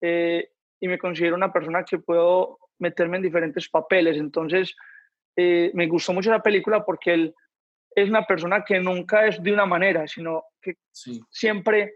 eh, 0.00 0.48
y 0.80 0.88
me 0.88 0.98
considero 0.98 1.36
una 1.36 1.52
persona 1.52 1.84
que 1.84 1.98
puedo 1.98 2.58
meterme 2.78 3.18
en 3.18 3.24
diferentes 3.24 3.68
papeles. 3.68 4.16
Entonces, 4.16 4.74
eh, 5.36 5.70
me 5.74 5.86
gustó 5.86 6.12
mucho 6.12 6.30
la 6.30 6.42
película 6.42 6.84
porque 6.84 7.12
él 7.14 7.34
es 7.94 8.08
una 8.08 8.24
persona 8.26 8.64
que 8.64 8.78
nunca 8.78 9.26
es 9.26 9.42
de 9.42 9.52
una 9.52 9.66
manera, 9.66 10.06
sino 10.06 10.44
que 10.60 10.76
sí. 10.92 11.20
siempre 11.30 11.94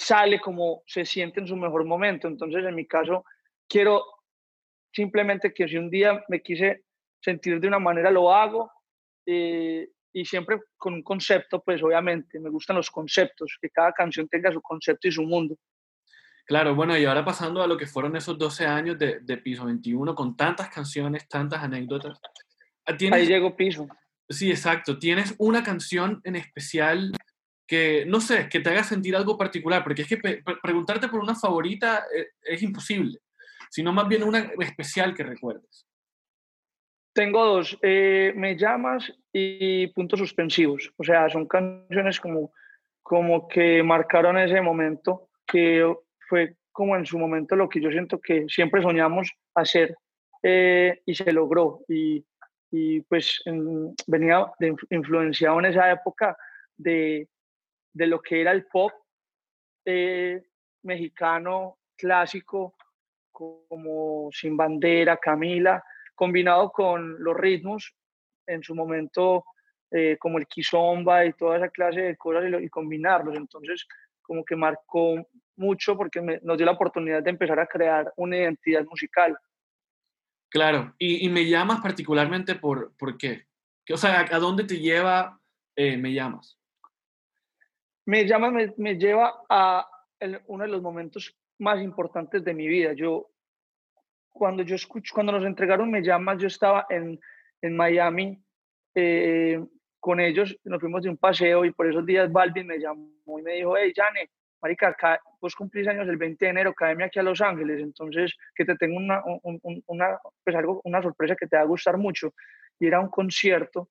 sale 0.00 0.40
como 0.40 0.82
se 0.86 1.04
siente 1.04 1.40
en 1.40 1.46
su 1.46 1.56
mejor 1.56 1.84
momento. 1.84 2.26
Entonces, 2.26 2.64
en 2.64 2.74
mi 2.74 2.86
caso, 2.86 3.24
quiero 3.68 4.02
simplemente 4.92 5.52
que 5.52 5.68
si 5.68 5.76
un 5.76 5.90
día 5.90 6.24
me 6.28 6.42
quise 6.42 6.84
sentir 7.20 7.60
de 7.60 7.68
una 7.68 7.78
manera 7.78 8.10
lo 8.10 8.32
hago 8.32 8.72
eh, 9.26 9.90
y 10.12 10.24
siempre 10.24 10.58
con 10.78 10.94
un 10.94 11.02
concepto, 11.02 11.62
pues 11.62 11.82
obviamente, 11.82 12.40
me 12.40 12.48
gustan 12.48 12.76
los 12.76 12.90
conceptos, 12.90 13.58
que 13.60 13.68
cada 13.68 13.92
canción 13.92 14.26
tenga 14.26 14.50
su 14.50 14.62
concepto 14.62 15.06
y 15.06 15.12
su 15.12 15.22
mundo. 15.22 15.56
Claro, 16.46 16.74
bueno, 16.74 16.96
y 16.96 17.04
ahora 17.04 17.24
pasando 17.24 17.62
a 17.62 17.66
lo 17.66 17.76
que 17.76 17.86
fueron 17.86 18.16
esos 18.16 18.36
12 18.38 18.66
años 18.66 18.98
de, 18.98 19.20
de 19.20 19.36
Piso 19.36 19.66
21, 19.66 20.14
con 20.14 20.34
tantas 20.34 20.70
canciones, 20.70 21.28
tantas 21.28 21.62
anécdotas, 21.62 22.18
ahí 22.86 23.26
llegó 23.26 23.54
piso. 23.54 23.86
Sí, 24.28 24.50
exacto. 24.50 24.98
¿Tienes 24.98 25.34
una 25.38 25.62
canción 25.62 26.20
en 26.24 26.36
especial 26.36 27.12
que, 27.70 28.04
no 28.04 28.20
sé, 28.20 28.48
que 28.48 28.58
te 28.58 28.70
haga 28.70 28.82
sentir 28.82 29.14
algo 29.14 29.38
particular? 29.38 29.84
Porque 29.84 30.02
es 30.02 30.08
que 30.08 30.18
preguntarte 30.60 31.06
por 31.06 31.20
una 31.20 31.36
favorita 31.36 32.04
es, 32.12 32.22
eh, 32.22 32.30
es 32.42 32.62
imposible, 32.64 33.20
sino 33.70 33.92
más 33.92 34.08
bien 34.08 34.24
una 34.24 34.40
especial 34.58 35.14
que 35.14 35.22
recuerdes. 35.22 35.86
Tengo 37.12 37.44
dos, 37.44 37.78
eh, 37.82 38.32
Me 38.34 38.56
llamas 38.56 39.12
y 39.32 39.86
Puntos 39.88 40.18
Suspensivos. 40.18 40.92
O 40.96 41.04
sea, 41.04 41.30
son 41.30 41.46
canciones 41.46 42.18
como, 42.18 42.52
como 43.02 43.46
que 43.46 43.84
marcaron 43.84 44.36
ese 44.36 44.60
momento, 44.60 45.28
que 45.46 45.94
fue 46.28 46.56
como 46.72 46.96
en 46.96 47.06
su 47.06 47.20
momento 47.20 47.54
lo 47.54 47.68
que 47.68 47.80
yo 47.80 47.92
siento 47.92 48.20
que 48.20 48.46
siempre 48.48 48.82
soñamos 48.82 49.30
hacer 49.54 49.94
eh, 50.42 51.02
y 51.06 51.14
se 51.14 51.32
logró. 51.32 51.84
Y, 51.88 52.24
y 52.72 53.00
pues 53.02 53.40
venía 54.08 54.46
influenciado 54.90 55.60
en 55.60 55.66
esa 55.66 55.92
época 55.92 56.36
de, 56.76 57.28
de, 57.92 58.06
lo 58.06 58.20
que 58.20 58.40
era 58.40 58.52
el 58.52 58.66
pop 58.66 58.92
eh, 59.84 60.42
mexicano 60.82 61.78
clásico, 61.96 62.74
como 63.32 64.30
Sin 64.32 64.56
Bandera, 64.56 65.16
Camila 65.16 65.82
combinado 66.20 66.70
con 66.70 67.16
los 67.24 67.34
ritmos, 67.34 67.94
en 68.46 68.62
su 68.62 68.74
momento 68.74 69.42
eh, 69.90 70.18
como 70.20 70.36
el 70.36 70.46
kizomba 70.46 71.24
y 71.24 71.32
toda 71.32 71.56
esa 71.56 71.70
clase 71.70 72.02
de 72.02 72.16
cosas 72.18 72.44
y, 72.60 72.68
combinarlos. 72.68 73.34
Entonces, 73.34 73.86
como 74.20 74.44
que 74.44 74.54
marcó 74.54 75.14
mucho 75.56 75.96
porque 75.96 76.20
nos 76.42 76.58
dio 76.58 76.66
la 76.66 76.72
oportunidad 76.72 77.22
de 77.22 77.30
empezar 77.30 77.58
a 77.58 77.66
crear 77.66 78.12
una 78.18 78.36
identidad 78.36 78.84
musical. 78.84 79.34
Claro, 80.50 80.94
y, 80.98 81.26
me 81.30 81.48
llamas 81.48 81.80
particularmente 81.80 82.54
por, 82.54 82.94
por 82.98 83.16
qué? 83.16 83.46
O 83.90 83.96
sea, 83.96 84.20
¿a 84.30 84.38
dónde 84.38 84.64
te 84.64 84.78
lleva 84.78 85.40
eh, 85.74 85.96
Me 85.96 86.12
llamas? 86.12 86.59
Me 88.10 88.26
llamas 88.26 88.52
me, 88.52 88.74
me 88.76 88.98
lleva 88.98 89.44
a 89.48 89.88
uno 90.48 90.64
de 90.64 90.70
los 90.70 90.82
momentos 90.82 91.32
más 91.60 91.80
importantes 91.80 92.42
de 92.42 92.54
mi 92.54 92.66
vida. 92.66 92.92
Yo 92.92 93.30
cuando 94.32 94.64
yo 94.64 94.74
escucho, 94.74 95.14
cuando 95.14 95.30
nos 95.30 95.44
entregaron 95.44 95.92
Me 95.92 96.02
Llamas, 96.02 96.38
yo 96.38 96.48
estaba 96.48 96.86
en, 96.90 97.20
en 97.62 97.76
Miami 97.76 98.36
eh, 98.96 99.64
con 100.00 100.18
ellos, 100.18 100.58
nos 100.64 100.80
fuimos 100.80 101.02
de 101.04 101.10
un 101.10 101.18
paseo 101.18 101.64
y 101.64 101.70
por 101.70 101.88
esos 101.88 102.04
días 102.04 102.32
Balvin 102.32 102.66
me 102.66 102.80
llamó 102.80 103.38
y 103.38 103.42
me 103.42 103.52
dijo, 103.52 103.76
hey, 103.76 103.92
Jane, 103.94 104.28
marica, 104.60 104.92
vos 105.40 105.54
cumplís 105.54 105.86
años 105.86 106.08
el 106.08 106.16
20 106.16 106.44
de 106.44 106.50
enero, 106.50 106.74
cáeme 106.74 107.04
aquí 107.04 107.20
a 107.20 107.22
Los 107.22 107.40
Ángeles, 107.40 107.80
entonces 107.80 108.34
que 108.56 108.64
te 108.64 108.74
tengo 108.74 108.96
una, 108.96 109.22
una, 109.86 110.18
pues 110.42 110.56
algo, 110.56 110.80
una 110.82 111.00
sorpresa 111.00 111.36
que 111.36 111.46
te 111.46 111.54
va 111.54 111.62
a 111.62 111.66
gustar 111.66 111.96
mucho. 111.96 112.34
Y 112.80 112.88
era 112.88 112.98
un 112.98 113.08
concierto 113.08 113.88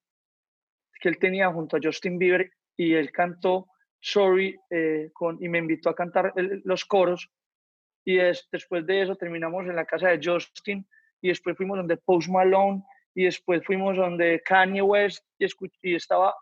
que 0.99 1.07
él 1.07 1.17
tenía 1.19 1.49
junto 1.53 1.77
a 1.77 1.79
Justin 1.81 2.19
Bieber 2.19 2.51
y 2.75 2.95
él 2.95 3.11
cantó 3.13 3.67
Sorry 4.01 4.57
eh, 4.69 5.09
con, 5.13 5.41
y 5.41 5.49
me 5.49 5.57
invitó 5.57 5.89
a 5.89 5.95
cantar 5.95 6.33
los 6.63 6.85
coros. 6.85 7.29
Y 8.05 8.15
después 8.51 8.85
de 8.85 9.01
eso 9.01 9.15
terminamos 9.15 9.65
en 9.65 9.75
la 9.75 9.85
casa 9.85 10.09
de 10.09 10.19
Justin 10.23 10.87
y 11.21 11.29
después 11.29 11.57
fuimos 11.57 11.77
donde 11.77 11.97
Post 11.97 12.29
Malone 12.29 12.83
y 13.13 13.25
después 13.25 13.63
fuimos 13.65 13.97
donde 13.97 14.41
Kanye 14.45 14.81
West 14.81 15.23
y, 15.37 15.45
y 15.81 15.95
estaba 15.95 16.33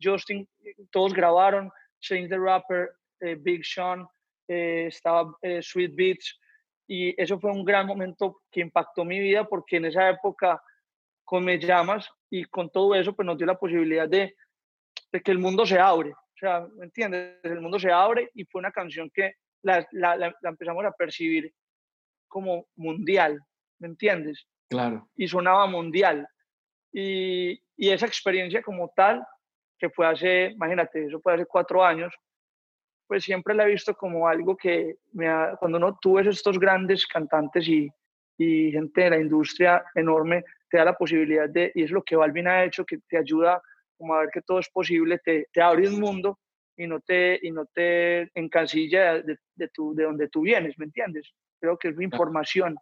Justin, 0.00 0.46
todos 0.90 1.14
grabaron, 1.14 1.70
Change 2.00 2.28
the 2.28 2.38
Rapper, 2.38 2.90
eh, 3.20 3.36
Big 3.36 3.64
Sean, 3.64 4.06
eh, 4.48 4.86
estaba 4.88 5.34
eh, 5.42 5.60
Sweet 5.62 5.94
Beats 5.94 6.38
y 6.86 7.20
eso 7.20 7.40
fue 7.40 7.50
un 7.50 7.64
gran 7.64 7.86
momento 7.86 8.42
que 8.50 8.60
impactó 8.60 9.04
mi 9.04 9.18
vida 9.18 9.44
porque 9.48 9.76
en 9.76 9.86
esa 9.86 10.08
época 10.10 10.62
con 11.24 11.44
Me 11.44 11.58
Llamas 11.58 12.08
y 12.30 12.44
con 12.44 12.70
todo 12.70 12.94
eso 12.94 13.14
pues 13.14 13.26
nos 13.26 13.36
dio 13.36 13.46
la 13.46 13.58
posibilidad 13.58 14.08
de, 14.08 14.36
de 15.10 15.20
que 15.20 15.32
el 15.32 15.38
mundo 15.38 15.66
se 15.66 15.78
abre, 15.78 16.12
o 16.36 16.38
sea, 16.38 16.66
¿me 16.76 16.84
entiendes? 16.84 17.38
El 17.42 17.62
mundo 17.62 17.78
se 17.78 17.90
abre 17.90 18.30
y 18.34 18.44
fue 18.44 18.58
una 18.58 18.70
canción 18.70 19.10
que 19.10 19.36
la, 19.62 19.86
la, 19.92 20.34
empezamos 20.42 20.84
a 20.84 20.92
percibir 20.92 21.50
como 22.28 22.66
mundial, 22.76 23.40
¿me 23.78 23.88
entiendes? 23.88 24.46
Claro. 24.68 25.08
Y 25.16 25.26
sonaba 25.28 25.66
mundial. 25.66 26.28
Y, 26.92 27.58
y, 27.76 27.90
esa 27.90 28.06
experiencia 28.06 28.62
como 28.62 28.92
tal, 28.94 29.24
que 29.78 29.88
fue 29.88 30.06
hace, 30.06 30.50
imagínate, 30.50 31.06
eso 31.06 31.20
fue 31.20 31.34
hace 31.34 31.46
cuatro 31.46 31.82
años, 31.82 32.14
pues 33.06 33.24
siempre 33.24 33.54
la 33.54 33.64
he 33.64 33.70
visto 33.70 33.94
como 33.94 34.28
algo 34.28 34.56
que 34.56 34.96
me 35.12 35.28
cuando 35.58 35.78
uno 35.78 35.98
tú 36.00 36.14
ves 36.14 36.26
estos 36.26 36.58
grandes 36.58 37.06
cantantes 37.06 37.66
y, 37.66 37.88
y, 38.36 38.72
gente 38.72 39.02
de 39.02 39.10
la 39.10 39.18
industria 39.18 39.82
enorme, 39.94 40.44
te 40.68 40.76
da 40.76 40.84
la 40.84 40.96
posibilidad 40.96 41.48
de, 41.48 41.72
y 41.74 41.84
es 41.84 41.90
lo 41.90 42.02
que 42.02 42.16
Balvin 42.16 42.48
ha 42.48 42.64
hecho, 42.64 42.84
que 42.84 42.98
te 43.08 43.16
ayuda 43.16 43.62
como 43.96 44.14
a 44.14 44.20
ver 44.20 44.30
que 44.32 44.42
todo 44.42 44.58
es 44.58 44.68
posible, 44.68 45.18
te, 45.18 45.48
te 45.52 45.62
abre 45.62 45.88
un 45.88 46.00
mundo 46.00 46.38
y 46.76 46.86
no 46.86 47.00
te, 47.00 47.38
y 47.42 47.50
no 47.50 47.66
te 47.66 48.30
encasilla 48.38 49.14
de, 49.22 49.38
de, 49.54 49.68
tu, 49.68 49.94
de 49.94 50.04
donde 50.04 50.28
tú 50.28 50.42
vienes, 50.42 50.78
¿me 50.78 50.84
entiendes? 50.84 51.32
Creo 51.60 51.78
que 51.78 51.88
es 51.88 51.96
mi 51.96 52.04
información. 52.04 52.76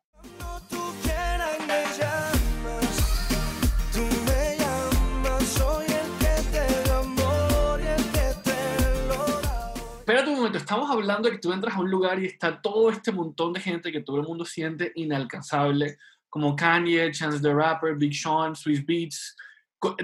Espera 10.00 10.28
un 10.28 10.36
momento, 10.36 10.58
estamos 10.58 10.90
hablando 10.90 11.28
de 11.28 11.36
que 11.36 11.40
tú 11.40 11.50
entras 11.52 11.76
a 11.76 11.80
un 11.80 11.90
lugar 11.90 12.22
y 12.22 12.26
está 12.26 12.60
todo 12.60 12.90
este 12.90 13.10
montón 13.10 13.54
de 13.54 13.60
gente 13.60 13.90
que 13.90 14.02
todo 14.02 14.18
el 14.18 14.24
mundo 14.24 14.44
siente 14.44 14.92
inalcanzable, 14.96 15.96
como 16.28 16.54
Kanye, 16.54 17.10
Chance 17.10 17.40
the 17.40 17.54
Rapper, 17.54 17.94
Big 17.94 18.14
Sean, 18.14 18.54
Swiss 18.54 18.84
Beats. 18.84 19.34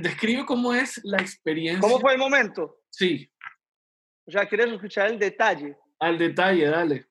Describe 0.01 0.45
cómo 0.45 0.75
es 0.75 1.01
la 1.05 1.19
experiencia. 1.19 1.81
¿Cómo 1.81 2.01
fue 2.01 2.13
el 2.13 2.19
momento? 2.19 2.81
Sí. 2.91 3.31
O 4.27 4.31
sea, 4.31 4.47
¿quieres 4.47 4.73
escuchar 4.73 5.11
el 5.11 5.19
detalle? 5.19 5.77
Al 5.99 6.19
detalle, 6.19 6.67
dale. 6.67 7.07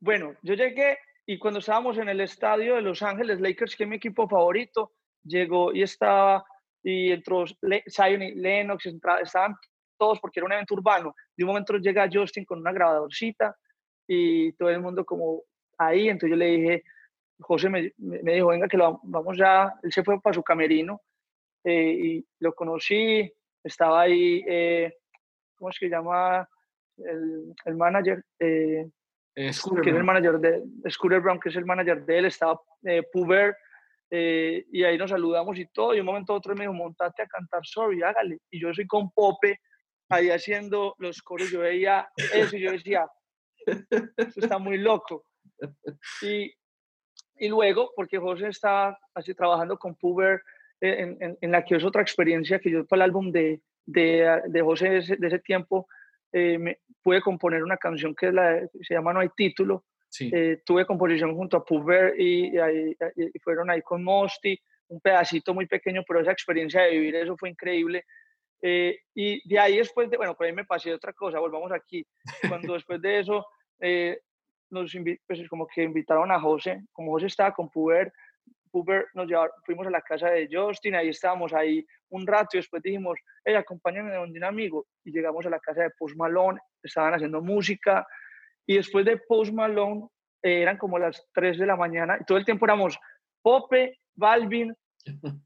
Bueno, 0.00 0.34
yo 0.42 0.54
llegué 0.54 0.98
y 1.26 1.38
cuando 1.38 1.60
estábamos 1.60 1.98
en 1.98 2.08
el 2.08 2.20
estadio 2.20 2.76
de 2.76 2.82
Los 2.82 3.02
Ángeles 3.02 3.40
Lakers, 3.40 3.74
que 3.74 3.84
es 3.84 3.88
mi 3.88 3.96
equipo 3.96 4.28
favorito, 4.28 4.92
llegó 5.24 5.72
y 5.72 5.82
estaba, 5.82 6.44
y 6.82 7.10
entró 7.10 7.44
Zion 7.88 8.22
y 8.22 8.34
Lennox, 8.34 8.86
estaban 9.22 9.56
todos 9.98 10.20
porque 10.20 10.40
era 10.40 10.46
un 10.46 10.52
evento 10.52 10.74
urbano. 10.74 11.14
De 11.36 11.44
un 11.44 11.48
momento 11.48 11.78
llega 11.78 12.08
Justin 12.12 12.44
con 12.44 12.60
una 12.60 12.72
grabadorcita 12.72 13.56
y 14.06 14.52
todo 14.52 14.70
el 14.70 14.80
mundo 14.80 15.04
como 15.04 15.42
ahí, 15.78 16.08
entonces 16.08 16.30
yo 16.30 16.36
le 16.36 16.46
dije, 16.46 16.82
José 17.40 17.68
me, 17.68 17.92
me 17.96 18.34
dijo, 18.34 18.48
venga, 18.48 18.68
que 18.68 18.76
lo, 18.76 19.00
vamos 19.02 19.36
ya, 19.36 19.74
él 19.82 19.92
se 19.92 20.04
fue 20.04 20.20
para 20.20 20.34
su 20.34 20.42
camerino 20.42 21.00
eh, 21.66 21.92
y 21.92 22.26
lo 22.40 22.54
conocí, 22.54 23.30
estaba 23.62 24.02
ahí 24.02 24.44
eh, 24.46 24.92
¿cómo 25.56 25.70
es 25.70 25.78
que 25.78 25.88
llama 25.88 26.48
el, 26.98 27.54
el 27.64 27.76
manager? 27.76 28.22
Eh, 28.38 28.88
que 29.34 29.48
es 29.48 29.64
el 29.66 30.04
manager 30.04 30.38
de 30.38 30.90
Scooter 30.90 31.20
Brown, 31.20 31.38
que 31.38 31.50
es 31.50 31.56
el 31.56 31.66
manager 31.66 32.04
de 32.06 32.18
él, 32.18 32.24
estaba 32.26 32.58
eh, 32.84 33.02
Puber, 33.12 33.54
eh, 34.10 34.64
y 34.72 34.82
ahí 34.84 34.96
nos 34.96 35.10
saludamos 35.10 35.58
y 35.58 35.66
todo, 35.66 35.94
y 35.94 36.00
un 36.00 36.06
momento 36.06 36.32
a 36.32 36.36
otro 36.36 36.54
me 36.54 36.62
dijo, 36.62 36.72
montate 36.72 37.22
a 37.22 37.26
cantar 37.26 37.60
Sorry, 37.64 38.02
hágale, 38.02 38.38
y 38.50 38.60
yo 38.60 38.72
soy 38.72 38.86
con 38.86 39.10
Pope, 39.10 39.60
ahí 40.08 40.30
haciendo 40.30 40.94
los 40.98 41.20
coros, 41.20 41.50
yo 41.50 41.60
veía 41.60 42.08
eso, 42.32 42.56
y 42.56 42.60
yo 42.60 42.72
decía, 42.72 43.06
eso 43.66 44.40
está 44.40 44.58
muy 44.58 44.78
loco. 44.78 45.24
Y, 46.22 46.52
y 47.38 47.48
luego, 47.48 47.90
porque 47.94 48.18
José 48.18 48.48
está 48.48 48.98
así 49.14 49.34
trabajando 49.34 49.78
con 49.78 49.94
Puber, 49.94 50.42
en, 50.80 51.16
en, 51.20 51.38
en, 51.40 51.50
la 51.50 51.64
que 51.64 51.76
es 51.76 51.84
otra 51.84 52.02
experiencia 52.02 52.58
que 52.58 52.70
yo 52.70 52.86
para 52.86 53.04
el 53.04 53.10
álbum 53.10 53.32
de, 53.32 53.60
de, 53.86 54.42
de 54.46 54.62
José 54.62 54.90
de 54.90 55.26
ese, 55.26 55.38
tiempo, 55.38 55.88
eh, 56.32 56.58
me, 56.58 56.78
pude 57.02 57.22
componer 57.22 57.62
una 57.62 57.76
canción 57.76 58.14
que, 58.14 58.28
es 58.28 58.34
la, 58.34 58.60
se 58.82 58.94
llama 58.94 59.12
No 59.12 59.20
hay 59.20 59.30
título. 59.34 59.84
Eh, 60.18 60.62
tuve 60.64 60.86
composición 60.86 61.34
junto 61.34 61.58
a 61.58 61.64
Puber 61.64 62.14
y, 62.18 62.56
y, 62.56 63.38
fueron 63.40 63.68
ahí 63.68 63.82
con 63.82 64.02
Mosti, 64.02 64.58
un 64.88 65.00
pedacito 65.00 65.52
muy 65.52 65.66
pequeño, 65.66 66.02
pero 66.06 66.20
esa 66.20 66.32
experiencia 66.32 66.82
de 66.82 66.92
vivir 66.92 67.16
eso 67.16 67.36
fue 67.36 67.50
increíble. 67.50 68.04
Eh, 68.62 68.98
y 69.14 69.46
de 69.46 69.58
ahí 69.58 69.76
después 69.76 70.08
de, 70.08 70.16
bueno, 70.16 70.34
por 70.34 70.46
ahí 70.46 70.52
me 70.52 70.64
pasé 70.64 70.92
otra 70.94 71.12
cosa, 71.12 71.38
volvamos 71.38 71.70
aquí. 71.72 72.06
Cuando 72.48 72.72
después 72.74 73.00
de 73.02 73.20
eso, 73.20 73.46
nos 74.70 74.92
pues 75.26 75.48
como 75.48 75.66
que 75.66 75.82
invitaron 75.82 76.32
a 76.32 76.40
José, 76.40 76.82
como 76.92 77.12
José 77.12 77.26
estaba 77.26 77.52
con 77.52 77.68
Puber, 77.68 78.10
Uber 78.76 79.06
nos 79.14 79.26
llevaron, 79.26 79.52
fuimos 79.64 79.86
a 79.86 79.90
la 79.90 80.02
casa 80.02 80.28
de 80.30 80.48
Justin, 80.50 80.94
ahí 80.94 81.08
estábamos 81.08 81.52
ahí 81.52 81.84
un 82.10 82.26
rato 82.26 82.50
y 82.56 82.58
después 82.58 82.82
dijimos, 82.82 83.18
hey, 83.44 83.54
acompáñame 83.54 84.14
donde 84.14 84.38
un 84.38 84.44
amigo. 84.44 84.86
Y 85.04 85.12
llegamos 85.12 85.46
a 85.46 85.50
la 85.50 85.58
casa 85.58 85.82
de 85.82 85.90
Post 85.98 86.16
Malone, 86.16 86.60
estaban 86.82 87.14
haciendo 87.14 87.40
música 87.40 88.06
y 88.66 88.76
después 88.76 89.04
de 89.04 89.16
Post 89.16 89.52
Malone 89.52 90.08
eh, 90.42 90.62
eran 90.62 90.76
como 90.76 90.98
las 90.98 91.26
3 91.32 91.58
de 91.58 91.66
la 91.66 91.76
mañana 91.76 92.18
y 92.20 92.24
todo 92.24 92.38
el 92.38 92.44
tiempo 92.44 92.66
éramos 92.66 92.98
Pope, 93.42 93.98
Balvin 94.14 94.74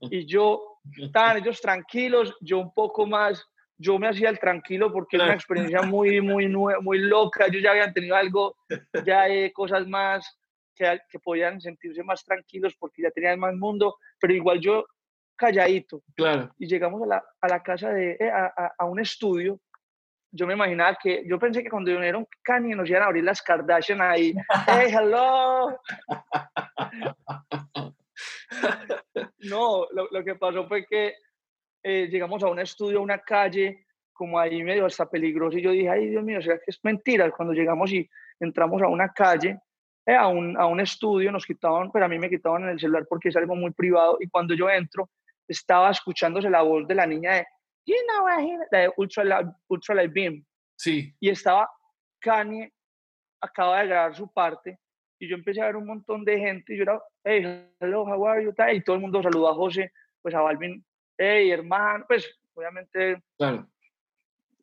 y 0.00 0.26
yo, 0.26 0.78
estaban 0.96 1.37
ellos 1.37 1.60
tranquilos, 1.60 2.34
yo 2.40 2.58
un 2.58 2.72
poco 2.72 3.06
más, 3.06 3.46
yo 3.76 3.99
me 3.99 4.08
hacía 4.08 4.30
el 4.30 4.38
tranquilo 4.38 4.92
porque 4.92 5.16
era 5.16 5.26
una 5.26 5.34
experiencia 5.34 5.82
muy, 5.82 6.20
muy, 6.20 6.49
muy 6.49 6.99
loca, 6.99 7.46
ellos 7.46 7.62
ya 7.62 7.72
habían 7.72 7.92
tenido 7.92 8.16
algo, 8.16 8.56
ya 9.04 9.28
eh, 9.28 9.52
cosas 9.52 9.87
más 9.87 10.39
que, 11.08 11.18
podían 11.18 11.60
sentirse 11.60 12.02
más 12.02 12.25
tranquilos 12.25 12.75
porque 12.78 13.02
ya 13.02 13.10
tenían 13.10 13.38
más 13.38 13.54
mundo, 13.54 13.96
pero 14.18 14.32
igual 14.32 14.60
yo 14.60 14.87
calladito. 15.37 16.02
Claro. 16.14 16.54
Y 16.58 16.66
llegamos 16.66 17.02
a 17.02 17.06
la, 17.06 17.25
a 17.40 17.49
la 17.49 17.62
casa 17.62 17.90
de, 17.90 18.16
eh, 18.18 18.30
a, 18.30 18.72
a, 18.78 18.84
un 18.84 19.00
estudio. 19.00 19.60
Yo 20.32 20.46
me 20.46 20.54
imaginaba 20.54 20.96
que, 21.00 21.25
yo 21.26 21.38
pensé 21.38 21.62
que 21.62 21.70
cuando 21.70 21.90
vinieron 21.90 22.26
Kanye 22.42 22.75
nos 22.75 22.88
iban 22.88 23.02
a 23.02 23.06
abrir 23.06 23.25
las 23.25 23.42
Kardashian 23.42 24.00
ahí. 24.00 24.34
¡Hey, 24.66 24.92
hello! 24.94 25.78
no, 29.40 29.87
lo, 29.92 30.08
lo, 30.10 30.25
que 30.25 30.34
pasó 30.37 30.66
fue 30.68 30.87
que 30.87 31.14
eh, 31.82 32.08
llegamos 32.08 32.42
a 32.42 32.49
un 32.49 32.60
estudio, 32.60 32.99
a 32.99 33.02
una 33.02 33.18
calle, 33.18 33.87
como 34.12 34.38
ahí 34.38 34.62
medio 34.62 34.87
hasta 34.87 35.08
peligroso, 35.08 35.58
y 35.58 35.62
yo 35.62 35.70
dije, 35.70 35.88
ay, 35.88 36.08
Dios 36.08 36.22
mío, 36.22 36.42
¿será 36.42 36.58
que 36.58 36.70
es 36.70 36.78
mentira? 36.84 37.30
Cuando 37.30 37.54
llegamos 37.54 37.90
y 37.90 38.08
entramos 38.38 38.82
a 38.82 38.88
una 38.88 39.08
calle, 39.08 39.58
eh, 40.07 40.14
a, 40.14 40.28
un, 40.28 40.57
a 40.59 40.66
un 40.66 40.80
estudio, 40.80 41.30
nos 41.30 41.47
quitaban, 41.47 41.90
pero 41.90 42.04
a 42.04 42.09
mí 42.09 42.19
me 42.19 42.30
quitaban 42.30 42.69
el 42.69 42.80
celular 42.80 43.07
porque 43.09 43.28
es 43.28 43.37
algo 43.37 43.54
muy 43.54 43.71
privado, 43.71 44.16
y 44.21 44.28
cuando 44.28 44.54
yo 44.54 44.69
entro, 44.71 45.09
estaba 45.49 45.90
escuchándose 45.90 46.49
la 46.49 46.62
voz 46.62 46.87
de 46.87 46.95
la 46.95 47.07
niña 47.07 47.35
de, 47.35 47.47
you 47.87 47.97
know, 48.09 48.26
de 48.71 48.92
Ultra, 48.97 49.52
Ultra 49.69 49.95
Light 49.95 50.12
Beam. 50.12 50.45
Sí. 50.76 51.14
Y 51.21 51.28
estaba 51.28 51.69
Kanye, 52.21 52.73
acaba 53.40 53.80
de 53.80 53.88
grabar 53.88 54.14
su 54.14 54.33
parte, 54.33 54.78
y 55.19 55.28
yo 55.28 55.37
empecé 55.37 55.61
a 55.61 55.66
ver 55.66 55.76
un 55.76 55.87
montón 55.87 56.25
de 56.25 56.38
gente, 56.38 56.75
y 56.75 56.76
yo 56.78 56.83
era, 56.83 57.02
hey, 57.25 57.69
hello, 57.80 58.02
how 58.02 58.26
are 58.26 58.45
you? 58.45 58.54
Y 58.73 58.80
todo 58.83 58.97
el 58.97 59.02
mundo 59.02 59.23
saludó 59.23 59.49
a 59.49 59.54
José, 59.54 59.92
pues 60.23 60.35
a 60.35 60.40
Balvin, 60.40 60.85
hey, 61.19 61.50
hermano, 61.50 62.04
pues 62.09 62.40
obviamente. 62.54 63.23
Claro. 63.37 63.66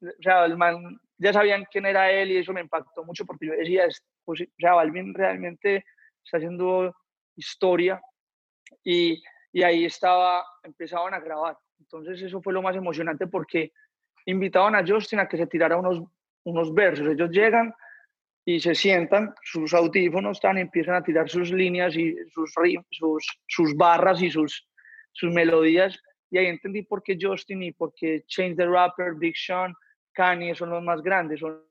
O 0.02 0.22
sea, 0.22 0.46
el 0.46 0.58
man, 0.58 1.00
ya 1.18 1.34
sabían 1.34 1.66
quién 1.72 1.86
era 1.86 2.12
él 2.12 2.32
y 2.32 2.38
eso 2.38 2.54
me 2.54 2.62
impactó 2.62 3.04
mucho 3.04 3.26
porque 3.26 3.48
yo 3.48 3.54
decía, 3.54 3.88
pues, 4.24 4.42
o 4.42 4.46
sea, 4.58 4.74
Balvin 4.74 5.14
realmente 5.14 5.86
está 6.24 6.38
haciendo 6.38 6.96
historia 7.36 8.02
y, 8.84 9.22
y 9.52 9.64
ahí 9.64 9.86
estaba, 9.86 10.46
empezaban 10.64 11.14
a 11.14 11.20
grabar. 11.20 11.58
Entonces 11.80 12.22
eso 12.22 12.42
fue 12.42 12.54
lo 12.54 12.62
más 12.62 12.76
emocionante 12.76 13.28
porque 13.28 13.72
invitaban 14.26 14.76
a 14.76 14.86
Justin 14.86 15.20
a 15.20 15.28
que 15.28 15.38
se 15.38 15.48
tirara 15.48 15.78
unos, 15.78 16.04
unos 16.44 16.74
versos. 16.74 17.08
Ellos 17.08 17.30
llegan 17.32 17.74
y 18.46 18.60
se 18.60 18.76
sientan, 18.76 19.34
sus 19.44 19.74
audífonos 19.74 20.38
están, 20.38 20.58
empiezan 20.58 20.96
a 20.96 21.04
tirar 21.04 21.30
sus 21.30 21.52
líneas 21.52 21.96
y 21.96 22.16
sus, 22.32 22.54
sus, 22.92 23.40
sus 23.48 23.76
barras 23.76 24.22
y 24.22 24.30
sus, 24.30 24.68
sus 25.12 25.34
melodías. 25.34 26.00
Y 26.30 26.38
ahí 26.38 26.48
entendí 26.48 26.84
por 26.84 27.04
qué 27.04 27.18
Justin 27.20 27.64
y 27.64 27.72
por 27.72 27.94
qué 27.94 28.24
Change 28.28 28.56
the 28.56 28.66
Rapper, 28.66 29.16
Big 29.16 29.36
Sean, 29.36 29.74
Kanye 30.18 30.56
son 30.56 30.72
los 30.72 30.82
más 30.82 31.04
grandes. 31.04 31.40
Son 31.40 31.64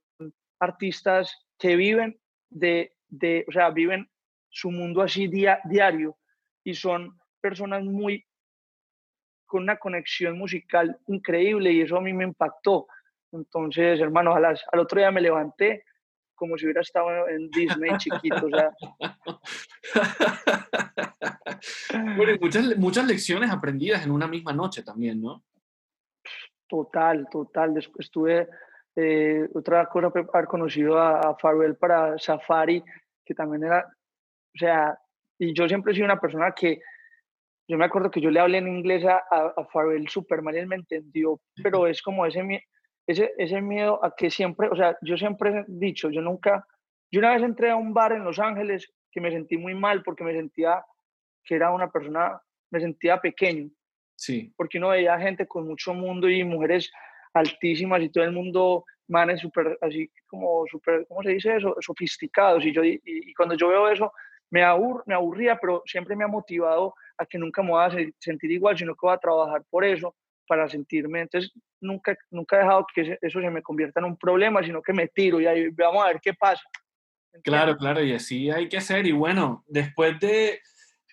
artistas 0.60 1.34
que 1.58 1.74
viven 1.74 2.16
de, 2.48 2.94
de 3.08 3.44
o 3.48 3.52
sea, 3.52 3.70
viven 3.70 4.08
su 4.48 4.70
mundo 4.70 5.02
así 5.02 5.26
día, 5.26 5.58
diario 5.64 6.16
y 6.62 6.74
son 6.74 7.18
personas 7.40 7.82
muy 7.82 8.24
con 9.46 9.64
una 9.64 9.76
conexión 9.76 10.38
musical 10.38 10.96
increíble 11.08 11.72
y 11.72 11.80
eso 11.80 11.96
a 11.96 12.00
mí 12.00 12.12
me 12.12 12.24
impactó. 12.24 12.86
Entonces, 13.32 14.00
hermano, 14.00 14.34
al 14.34 14.78
otro 14.78 14.98
día 14.98 15.10
me 15.10 15.20
levanté 15.20 15.84
como 16.36 16.56
si 16.56 16.66
hubiera 16.66 16.82
estado 16.82 17.28
en 17.28 17.50
Disney 17.50 17.96
chiquito. 17.98 18.48
Bueno, 22.16 22.36
muchas, 22.40 22.76
muchas 22.76 23.06
lecciones 23.06 23.50
aprendidas 23.50 24.04
en 24.04 24.10
una 24.10 24.26
misma 24.26 24.52
noche 24.52 24.82
también, 24.82 25.22
¿no? 25.22 25.42
Total, 26.68 27.28
total. 27.30 27.74
Después 27.74 28.10
tuve 28.10 28.48
eh, 28.96 29.48
otra 29.54 29.86
cosa, 29.86 30.06
haber 30.06 30.46
conocido 30.46 30.98
a, 30.98 31.20
a 31.20 31.36
Farrell 31.36 31.76
para 31.76 32.18
Safari, 32.18 32.82
que 33.24 33.34
también 33.34 33.64
era, 33.64 33.86
o 33.86 34.58
sea, 34.58 34.98
y 35.38 35.52
yo 35.52 35.68
siempre 35.68 35.92
he 35.92 35.94
sido 35.94 36.06
una 36.06 36.20
persona 36.20 36.52
que, 36.52 36.80
yo 37.68 37.76
me 37.76 37.84
acuerdo 37.84 38.10
que 38.10 38.20
yo 38.20 38.30
le 38.30 38.40
hablé 38.40 38.58
en 38.58 38.68
inglés 38.68 39.04
a, 39.04 39.22
a, 39.30 39.64
Farrell 39.66 40.08
super 40.08 40.40
mal, 40.40 40.56
él 40.56 40.66
me 40.66 40.76
entendió, 40.76 41.40
pero 41.62 41.86
es 41.86 42.00
como 42.00 42.24
ese, 42.24 42.42
ese, 43.06 43.32
ese 43.36 43.60
miedo 43.60 44.02
a 44.04 44.14
que 44.16 44.30
siempre, 44.30 44.68
o 44.68 44.76
sea, 44.76 44.96
yo 45.02 45.16
siempre 45.16 45.50
he 45.50 45.64
dicho, 45.66 46.08
yo 46.10 46.22
nunca, 46.22 46.66
yo 47.10 47.20
una 47.20 47.34
vez 47.34 47.42
entré 47.42 47.70
a 47.70 47.76
un 47.76 47.92
bar 47.92 48.12
en 48.12 48.24
Los 48.24 48.38
Ángeles 48.38 48.92
que 49.10 49.20
me 49.20 49.30
sentí 49.30 49.58
muy 49.58 49.74
mal 49.74 50.02
porque 50.02 50.24
me 50.24 50.32
sentía 50.32 50.84
que 51.44 51.56
era 51.56 51.70
una 51.70 51.90
persona, 51.90 52.40
me 52.70 52.80
sentía 52.80 53.20
pequeño. 53.20 53.70
Sí. 54.16 54.52
Porque 54.56 54.78
uno 54.78 54.88
veía 54.88 55.18
gente 55.18 55.46
con 55.46 55.66
mucho 55.66 55.94
mundo 55.94 56.28
y 56.28 56.42
mujeres 56.42 56.90
altísimas 57.34 58.02
y 58.02 58.08
todo 58.08 58.24
el 58.24 58.32
mundo, 58.32 58.84
manes 59.08 59.40
súper, 59.40 59.78
así 59.80 60.10
como 60.26 60.64
súper, 60.66 61.06
¿cómo 61.06 61.22
se 61.22 61.30
dice 61.30 61.56
eso? 61.56 61.76
Sofisticados. 61.80 62.64
Y, 62.64 62.72
yo, 62.72 62.82
y, 62.82 63.32
cuando 63.34 63.54
yo 63.54 63.68
veo 63.68 63.88
eso, 63.88 64.12
me, 64.50 64.64
abur, 64.64 65.02
me 65.06 65.14
aburría, 65.14 65.58
pero 65.60 65.82
siempre 65.86 66.16
me 66.16 66.24
ha 66.24 66.28
motivado 66.28 66.94
a 67.18 67.26
que 67.26 67.38
nunca 67.38 67.62
me 67.62 67.70
voy 67.70 67.84
a 67.84 68.12
sentir 68.18 68.50
igual, 68.50 68.76
sino 68.76 68.94
que 68.94 69.06
voy 69.06 69.14
a 69.14 69.18
trabajar 69.18 69.62
por 69.70 69.84
eso 69.84 70.14
para 70.46 70.68
sentirme. 70.68 71.20
Entonces, 71.20 71.52
nunca, 71.80 72.16
nunca 72.30 72.56
he 72.56 72.60
dejado 72.60 72.86
que 72.94 73.18
eso 73.20 73.40
se 73.40 73.50
me 73.50 73.62
convierta 73.62 74.00
en 74.00 74.06
un 74.06 74.16
problema, 74.16 74.62
sino 74.62 74.82
que 74.82 74.92
me 74.92 75.08
tiro 75.08 75.40
y 75.40 75.46
ahí 75.46 75.68
vamos 75.70 76.04
a 76.04 76.08
ver 76.08 76.20
qué 76.20 76.34
pasa. 76.34 76.62
Claro, 77.42 77.76
claro, 77.76 78.02
y 78.02 78.14
así 78.14 78.50
hay 78.50 78.68
que 78.68 78.78
hacer. 78.78 79.06
Y 79.06 79.12
bueno, 79.12 79.64
después 79.66 80.18
de 80.20 80.60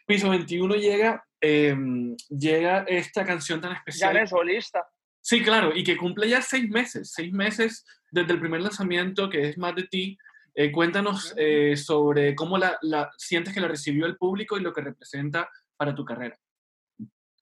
Piso 0.06 0.30
21 0.30 0.76
llega, 0.76 1.26
em, 1.43 2.15
llega 2.29 2.86
esta 2.88 3.25
canción 3.25 3.60
tan 3.60 3.73
especial. 3.73 4.13
Ya 4.13 4.19
eres 4.19 4.29
solista. 4.29 4.88
Sí, 5.19 5.43
claro, 5.43 5.75
y 5.75 5.84
que 5.84 5.97
cumple 5.97 6.29
ya 6.29 6.41
seis 6.41 6.69
meses, 6.69 7.12
seis 7.12 7.34
meses 7.34 7.86
desde 8.12 8.34
el 8.34 8.39
primer 8.39 8.62
lanzamiento, 8.62 9.29
que 9.29 9.49
es 9.49 9.58
Más 9.58 9.75
de 9.75 9.84
ti. 9.84 10.17
Eh, 10.56 10.71
cuéntanos 10.71 11.34
eh, 11.36 11.75
sobre 11.75 12.36
cómo 12.36 12.58
la, 12.58 12.77
la, 12.84 13.12
sientes 13.17 13.53
que 13.53 13.60
la 13.60 13.67
recibió 13.67 14.06
el 14.06 14.17
público 14.17 14.58
y 14.58 14.62
lo 14.62 14.71
que 14.71 14.82
representa 14.82 15.49
para 15.75 15.95
tu 15.95 16.06
carrera. 16.06 16.38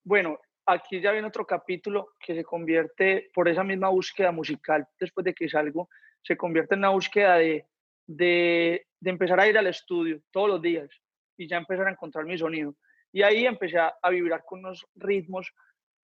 Bueno, 0.04 0.40
aquí 0.66 1.00
ya 1.00 1.12
viene 1.12 1.28
otro 1.28 1.46
capítulo 1.46 2.14
que 2.20 2.34
se 2.34 2.44
convierte, 2.44 3.30
por 3.34 3.50
esa 3.50 3.64
misma 3.64 3.90
búsqueda 3.90 4.32
musical, 4.32 4.88
después 5.00 5.26
de 5.26 5.34
que 5.34 5.50
salgo, 5.50 5.90
se 6.24 6.38
convierte 6.38 6.76
en 6.76 6.80
una 6.80 6.90
búsqueda 6.90 7.36
de, 7.36 7.68
de, 8.08 8.88
de 9.00 9.10
empezar 9.10 9.40
a 9.40 9.48
ir 9.48 9.58
al 9.58 9.68
estudio 9.68 10.22
todos 10.32 10.48
los 10.48 10.62
días 10.62 10.90
y 11.38 11.48
ya 11.48 11.58
empezar 11.58 11.88
a 11.88 11.92
encontrar 11.92 12.26
mi 12.26 12.38
sonido. 12.38 12.76
Y 13.12 13.24
ahí 13.24 13.46
empecé 13.46 13.78
a, 13.78 14.10
vibrar 14.10 14.44
con 14.46 14.60
unos 14.60 14.86
ritmos, 14.96 15.52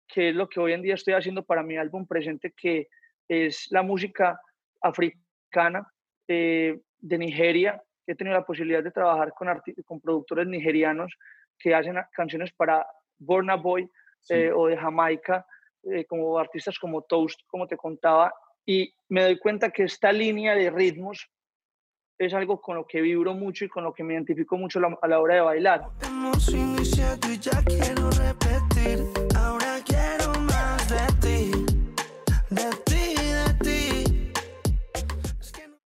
que 0.08 0.30
es 0.30 0.34
lo 0.34 0.48
que 0.48 0.60
hoy 0.60 0.72
en 0.72 0.82
día 0.82 0.94
estoy 0.94 1.14
haciendo 1.14 1.44
para 1.44 1.62
mi 1.62 1.76
álbum 1.76 2.06
presente, 2.06 2.52
que 2.56 2.88
es 3.28 3.66
la 3.70 3.82
música 3.82 4.40
africana 4.80 5.86
eh, 6.28 6.80
de 6.98 7.18
Nigeria. 7.18 7.82
He 8.06 8.14
tenido 8.14 8.36
la 8.36 8.44
posibilidad 8.44 8.82
de 8.82 8.90
trabajar 8.90 9.32
con, 9.32 9.48
con 9.84 10.00
productores 10.00 10.46
nigerianos 10.46 11.14
que 11.58 11.74
hacen 11.74 11.96
canciones 12.12 12.52
para 12.52 12.86
Burna 13.18 13.56
Boy, 13.56 13.88
eh, 14.30 14.50
o 14.54 14.66
de 14.68 14.76
Jamaica, 14.76 15.46
eh, 15.82 16.06
como 16.06 16.38
artistas 16.38 16.78
como 16.78 17.02
Toast, 17.02 17.40
como 17.46 17.66
te 17.66 17.76
contaba, 17.76 18.32
y 18.64 18.94
me 19.08 19.22
doy 19.22 19.38
cuenta 19.38 19.70
que 19.70 19.82
esta 19.82 20.10
línea 20.12 20.54
de 20.54 20.70
ritmos 20.70 21.28
es 22.18 22.32
algo 22.34 22.60
con 22.60 22.76
lo 22.76 22.86
que 22.86 23.00
vibro 23.00 23.34
mucho 23.34 23.64
y 23.64 23.68
con 23.68 23.84
lo 23.84 23.92
que 23.92 24.04
me 24.04 24.14
identifico 24.14 24.56
mucho 24.56 24.80
a 25.00 25.08
la 25.08 25.20
hora 25.20 25.34
de 25.34 25.40
bailar. 25.40 25.88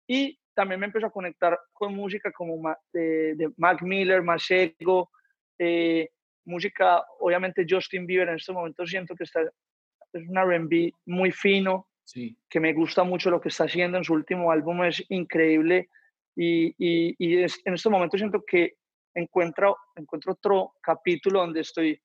Y 0.06 0.38
también 0.54 0.80
me 0.80 0.86
empezó 0.86 1.06
a 1.06 1.10
conectar 1.10 1.58
con 1.72 1.94
música 1.94 2.30
como 2.32 2.74
de, 2.92 3.34
de 3.34 3.52
Mac 3.56 3.82
Miller, 3.82 4.22
Masego, 4.22 5.10
eh, 5.58 6.10
música, 6.44 7.04
obviamente 7.20 7.66
Justin 7.68 8.06
Bieber 8.06 8.28
en 8.28 8.36
estos 8.36 8.54
momentos 8.54 8.90
siento 8.90 9.14
que 9.14 9.24
está, 9.24 9.42
es 9.42 10.28
un 10.28 10.36
RB 10.36 10.92
muy 11.06 11.32
fino, 11.32 11.88
sí. 12.04 12.36
que 12.48 12.60
me 12.60 12.72
gusta 12.72 13.02
mucho 13.02 13.30
lo 13.30 13.40
que 13.40 13.48
está 13.48 13.64
haciendo 13.64 13.98
en 13.98 14.04
su 14.04 14.12
último 14.12 14.50
álbum, 14.50 14.84
es 14.84 15.04
increíble 15.08 15.88
y, 16.36 16.74
y, 16.78 17.14
y 17.18 17.42
es, 17.42 17.60
en 17.64 17.74
estos 17.74 17.92
momentos 17.92 18.18
siento 18.18 18.42
que 18.46 18.74
encuentro, 19.14 19.76
encuentro 19.94 20.32
otro 20.32 20.74
capítulo 20.82 21.40
donde 21.40 21.60
estoy 21.60 22.00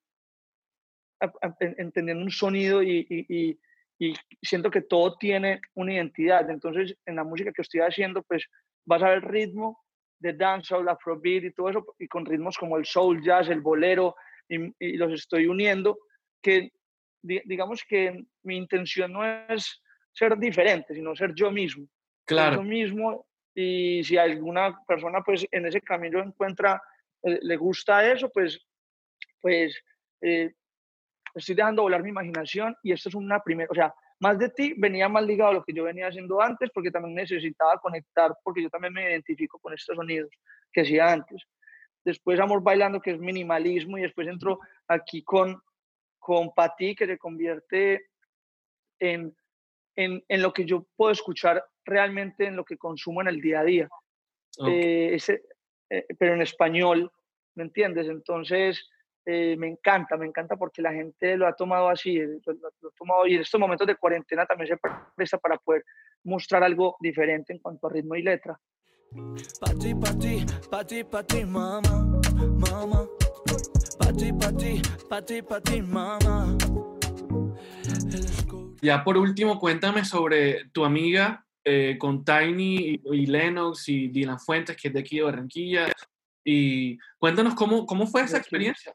entendiendo 1.77 2.23
un 2.23 2.31
sonido 2.31 2.81
y, 2.81 3.05
y, 3.09 3.59
y, 3.99 4.13
siento 4.41 4.71
que 4.71 4.81
todo 4.81 5.17
tiene 5.17 5.59
una 5.73 5.93
identidad. 5.93 6.49
Entonces, 6.49 6.95
en 7.05 7.17
la 7.17 7.25
música 7.25 7.51
que 7.51 7.61
estoy 7.61 7.81
haciendo, 7.81 8.23
pues 8.23 8.45
vas 8.85 9.03
a 9.03 9.09
ver 9.09 9.25
ritmo 9.25 9.83
de 10.19 10.33
dancehall, 10.33 10.87
afrobeat 10.87 11.43
y 11.43 11.53
todo 11.53 11.69
eso, 11.69 11.85
y 11.97 12.07
con 12.07 12.25
ritmos 12.25 12.57
como 12.57 12.77
el 12.77 12.85
soul, 12.85 13.21
jazz, 13.21 13.49
el 13.49 13.61
bolero, 13.61 14.15
y, 14.47 14.97
los 14.97 15.11
estoy 15.13 15.47
uniendo, 15.47 15.99
que 16.41 16.71
digamos 17.21 17.83
que 17.87 18.23
mi 18.43 18.55
intención 18.55 19.11
no 19.11 19.25
es 19.25 19.81
ser 20.13 20.37
diferente, 20.37 20.93
sino 20.93 21.15
ser 21.15 21.33
yo 21.35 21.51
mismo. 21.51 21.85
Claro. 22.25 22.57
yo 22.57 22.63
mismo 22.63 23.25
y 23.61 24.03
si 24.05 24.17
alguna 24.17 24.79
persona 24.87 25.21
pues 25.21 25.45
en 25.51 25.65
ese 25.65 25.81
camino 25.81 26.21
encuentra, 26.21 26.81
eh, 27.23 27.39
le 27.41 27.57
gusta 27.57 28.09
eso, 28.09 28.29
pues, 28.29 28.57
pues 29.41 29.77
eh, 30.21 30.53
estoy 31.35 31.55
dejando 31.55 31.81
volar 31.81 32.01
mi 32.01 32.09
imaginación 32.09 32.73
y 32.81 32.93
esto 32.93 33.09
es 33.09 33.15
una 33.15 33.41
primera, 33.41 33.67
o 33.69 33.75
sea, 33.75 33.93
más 34.21 34.39
de 34.39 34.49
ti 34.49 34.73
venía 34.77 35.09
más 35.09 35.25
ligado 35.25 35.51
a 35.51 35.53
lo 35.55 35.63
que 35.63 35.73
yo 35.73 35.83
venía 35.83 36.07
haciendo 36.07 36.41
antes 36.41 36.69
porque 36.73 36.89
también 36.89 37.15
necesitaba 37.15 37.77
conectar, 37.79 38.33
porque 38.43 38.63
yo 38.63 38.69
también 38.69 38.93
me 38.93 39.09
identifico 39.09 39.59
con 39.59 39.73
estos 39.73 39.95
sonidos 39.97 40.29
que 40.71 40.81
hacía 40.81 41.11
antes. 41.11 41.43
Después 42.05 42.39
Amor 42.39 42.63
Bailando, 42.63 43.01
que 43.01 43.11
es 43.11 43.19
minimalismo, 43.19 43.97
y 43.97 44.03
después 44.03 44.27
entro 44.27 44.59
aquí 44.87 45.21
con 45.21 45.61
con 46.17 46.53
Pati, 46.53 46.95
que 46.95 47.07
se 47.07 47.17
convierte 47.17 48.09
en, 48.99 49.35
en, 49.95 50.23
en, 50.27 50.41
lo 50.41 50.53
que 50.53 50.65
yo 50.65 50.85
puedo 50.95 51.11
escuchar 51.11 51.63
realmente 51.85 52.45
en 52.45 52.55
lo 52.55 52.63
que 52.63 52.77
consumo 52.77 53.21
en 53.21 53.27
el 53.27 53.41
día 53.41 53.61
a 53.61 53.63
día. 53.63 53.89
Eh, 54.67 55.11
ese, 55.13 55.43
eh, 55.89 56.05
pero 56.17 56.33
en 56.33 56.41
español, 56.41 57.11
¿me 57.55 57.63
entiendes? 57.63 58.07
Entonces, 58.07 58.89
eh, 59.25 59.55
me 59.57 59.67
encanta, 59.67 60.17
me 60.17 60.25
encanta 60.25 60.55
porque 60.55 60.81
la 60.81 60.93
gente 60.93 61.37
lo 61.37 61.47
ha 61.47 61.53
tomado 61.53 61.89
así, 61.89 62.17
lo, 62.17 62.53
lo, 62.53 62.67
ha 62.67 62.95
tomado 62.97 63.27
y 63.27 63.35
en 63.35 63.41
estos 63.41 63.59
momentos 63.59 63.85
de 63.85 63.95
cuarentena 63.95 64.45
también 64.45 64.67
se 64.67 64.77
presta 65.15 65.37
para 65.37 65.57
poder 65.57 65.83
mostrar 66.23 66.63
algo 66.63 66.97
diferente 66.99 67.53
en 67.53 67.59
cuanto 67.59 67.87
a 67.87 67.91
ritmo 67.91 68.15
y 68.15 68.23
letra. 68.23 68.59
Pati, 69.59 69.95
pati, 69.95 70.45
pati, 70.69 71.03
pati, 71.03 71.45
mama, 71.45 72.21
mama. 72.57 73.07
Pati, 73.97 74.31
pati, 74.33 74.81
pati, 75.09 75.41
pati, 75.41 75.81
mama. 75.81 76.57
Ya 78.81 79.03
por 79.03 79.17
último, 79.17 79.59
cuéntame 79.59 80.05
sobre 80.05 80.65
tu 80.69 80.85
amiga 80.85 81.45
eh, 81.63 81.97
con 81.99 82.23
Tiny 82.23 83.01
y, 83.03 83.25
Lennox 83.25 83.89
y 83.89 84.07
Dylan 84.07 84.39
Fuentes, 84.39 84.77
que 84.77 84.87
es 84.87 84.93
de 84.93 84.99
aquí 85.01 85.17
de 85.17 85.23
Barranquilla. 85.23 85.87
Y 86.43 86.97
cuéntanos 87.17 87.55
cómo, 87.55 87.85
cómo 87.85 88.07
fue 88.07 88.21
esa 88.21 88.37
experiencia. 88.37 88.93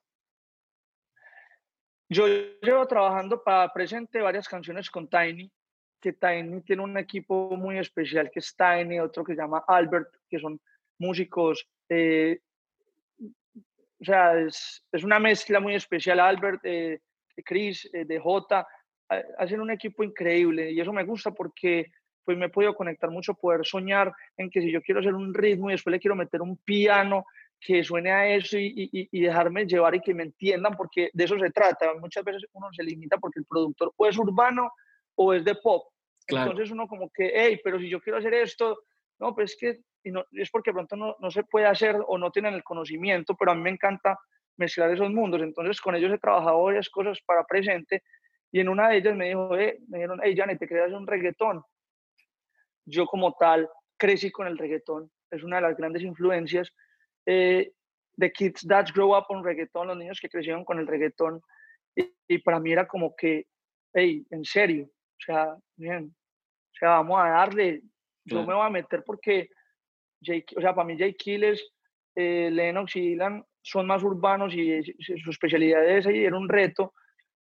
Yo 2.08 2.26
llevo 2.62 2.86
trabajando 2.86 3.42
para 3.42 3.72
presente 3.72 4.20
varias 4.20 4.48
canciones 4.48 4.90
con 4.90 5.08
Tiny, 5.08 5.50
que 6.00 6.12
Tiny 6.12 6.62
tiene 6.62 6.82
un 6.82 6.96
equipo 6.96 7.56
muy 7.56 7.78
especial 7.78 8.30
que 8.30 8.40
es 8.40 8.54
Tiny, 8.56 9.00
otro 9.00 9.24
que 9.24 9.34
se 9.34 9.40
llama 9.40 9.64
Albert, 9.66 10.08
que 10.28 10.38
son 10.38 10.60
músicos, 10.98 11.66
eh, 11.88 12.40
o 13.18 14.04
sea, 14.04 14.38
es, 14.38 14.84
es, 14.92 15.02
una 15.02 15.18
mezcla 15.18 15.60
muy 15.60 15.74
especial, 15.74 16.20
Albert, 16.20 16.60
eh, 16.64 17.00
Chris, 17.44 17.88
eh, 17.92 18.04
de 18.04 18.18
J, 18.18 18.66
hacen 19.08 19.60
un 19.60 19.70
equipo 19.70 20.02
increíble 20.02 20.72
y 20.72 20.80
eso 20.80 20.92
me 20.92 21.04
gusta 21.04 21.30
porque 21.30 21.90
pues 22.24 22.38
me 22.38 22.46
he 22.46 22.48
podido 22.48 22.74
conectar 22.74 23.10
mucho, 23.10 23.34
poder 23.34 23.66
soñar 23.66 24.12
en 24.36 24.48
que 24.48 24.62
si 24.62 24.72
yo 24.72 24.80
quiero 24.80 25.00
hacer 25.00 25.14
un 25.14 25.34
ritmo 25.34 25.68
y 25.68 25.74
después 25.74 25.92
le 25.92 26.00
quiero 26.00 26.16
meter 26.16 26.40
un 26.40 26.56
piano 26.56 27.26
que 27.60 27.84
suene 27.84 28.10
a 28.12 28.34
eso 28.34 28.58
y, 28.58 28.90
y, 28.92 29.08
y, 29.10 29.20
dejarme 29.20 29.66
llevar 29.66 29.94
y 29.94 30.00
que 30.00 30.14
me 30.14 30.22
entiendan, 30.22 30.74
porque 30.76 31.10
de 31.12 31.24
eso 31.24 31.38
se 31.38 31.50
trata. 31.50 31.94
Muchas 31.94 32.24
veces 32.24 32.44
uno 32.52 32.68
se 32.72 32.82
limita 32.82 33.18
porque 33.18 33.40
el 33.40 33.46
productor 33.46 33.92
o 33.96 34.06
es 34.06 34.18
urbano 34.18 34.70
o 35.14 35.32
es 35.32 35.44
de 35.44 35.54
pop. 35.54 35.84
Entonces 36.26 36.70
uno 36.70 36.86
como 36.88 37.10
que, 37.10 37.32
hey, 37.34 37.60
pero 37.62 37.78
si 37.78 37.88
yo 37.88 38.00
quiero 38.00 38.18
hacer 38.18 38.34
esto, 38.34 38.80
no, 39.18 39.34
pues 39.34 39.52
es 39.52 39.58
que 39.58 39.80
y 40.02 40.10
no, 40.10 40.24
es 40.32 40.50
porque 40.50 40.72
pronto 40.72 40.96
no, 40.96 41.16
no 41.18 41.30
se 41.30 41.44
puede 41.44 41.66
hacer 41.66 41.96
o 42.06 42.18
no 42.18 42.30
tienen 42.30 42.54
el 42.54 42.62
conocimiento, 42.62 43.34
pero 43.34 43.52
a 43.52 43.54
mí 43.54 43.62
me 43.62 43.70
encanta 43.70 44.18
mezclar 44.56 44.90
esos 44.90 45.10
mundos. 45.10 45.40
Entonces 45.40 45.80
con 45.80 45.94
ellos 45.94 46.12
he 46.12 46.18
trabajado 46.18 46.62
varias 46.62 46.90
cosas 46.90 47.18
para 47.24 47.44
presente 47.44 48.02
y 48.54 48.60
en 48.60 48.68
una 48.68 48.88
de 48.88 48.98
ellas 48.98 49.16
me 49.16 49.26
dijo, 49.26 49.58
eh, 49.58 49.80
me 49.88 49.98
dijeron, 49.98 50.20
hey, 50.22 50.32
Janet, 50.36 50.60
¿te 50.60 50.66
hacer 50.66 50.94
un 50.94 51.08
reggaetón? 51.08 51.64
Yo 52.84 53.04
como 53.04 53.32
tal 53.32 53.68
crecí 53.96 54.30
con 54.30 54.46
el 54.46 54.56
reggaetón, 54.56 55.10
es 55.28 55.42
una 55.42 55.56
de 55.56 55.62
las 55.62 55.76
grandes 55.76 56.04
influencias. 56.04 56.72
Eh, 57.26 57.72
the 58.16 58.30
kids 58.30 58.64
that 58.68 58.92
grow 58.94 59.18
up 59.18 59.24
on 59.28 59.42
reggaetón, 59.42 59.88
los 59.88 59.96
niños 59.96 60.20
que 60.20 60.28
crecieron 60.28 60.64
con 60.64 60.78
el 60.78 60.86
reggaetón, 60.86 61.42
y, 61.96 62.38
para 62.38 62.60
mí 62.60 62.70
era 62.70 62.86
como 62.86 63.16
que, 63.16 63.48
hey, 63.92 64.24
en 64.30 64.44
serio, 64.44 64.84
o 64.84 65.24
sea, 65.26 65.56
bien, 65.74 66.14
o 66.14 66.76
sea, 66.78 66.90
vamos 66.90 67.18
a 67.24 67.30
darle, 67.30 67.82
yo 68.24 68.46
me 68.46 68.54
voy 68.54 68.66
a 68.66 68.70
meter 68.70 69.02
porque, 69.04 69.48
o 70.56 70.60
sea, 70.60 70.72
para 70.72 70.86
mí 70.86 70.96
Jay 70.96 71.14
Killers, 71.14 71.60
eh, 72.14 72.50
Lennox 72.52 72.94
y 72.94 73.00
Dylan 73.00 73.44
son 73.62 73.88
más 73.88 74.04
urbanos 74.04 74.54
y, 74.54 74.80
su 75.00 75.30
especialidad 75.30 75.84
es 75.84 76.06
ahí, 76.06 76.24
era 76.24 76.38
un 76.38 76.48
reto, 76.48 76.94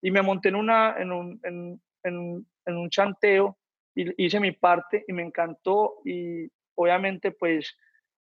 y 0.02 0.10
me 0.10 0.22
monté 0.22 0.48
en, 0.48 0.54
una, 0.56 0.96
en, 0.98 1.12
un, 1.12 1.40
en, 1.44 1.80
en, 2.04 2.46
en 2.66 2.76
un 2.76 2.90
chanteo 2.90 3.58
y 3.94 4.24
hice 4.24 4.40
mi 4.40 4.52
parte 4.52 5.04
y 5.06 5.12
me 5.12 5.22
encantó 5.22 5.98
y 6.04 6.48
obviamente 6.74 7.32
pues 7.32 7.76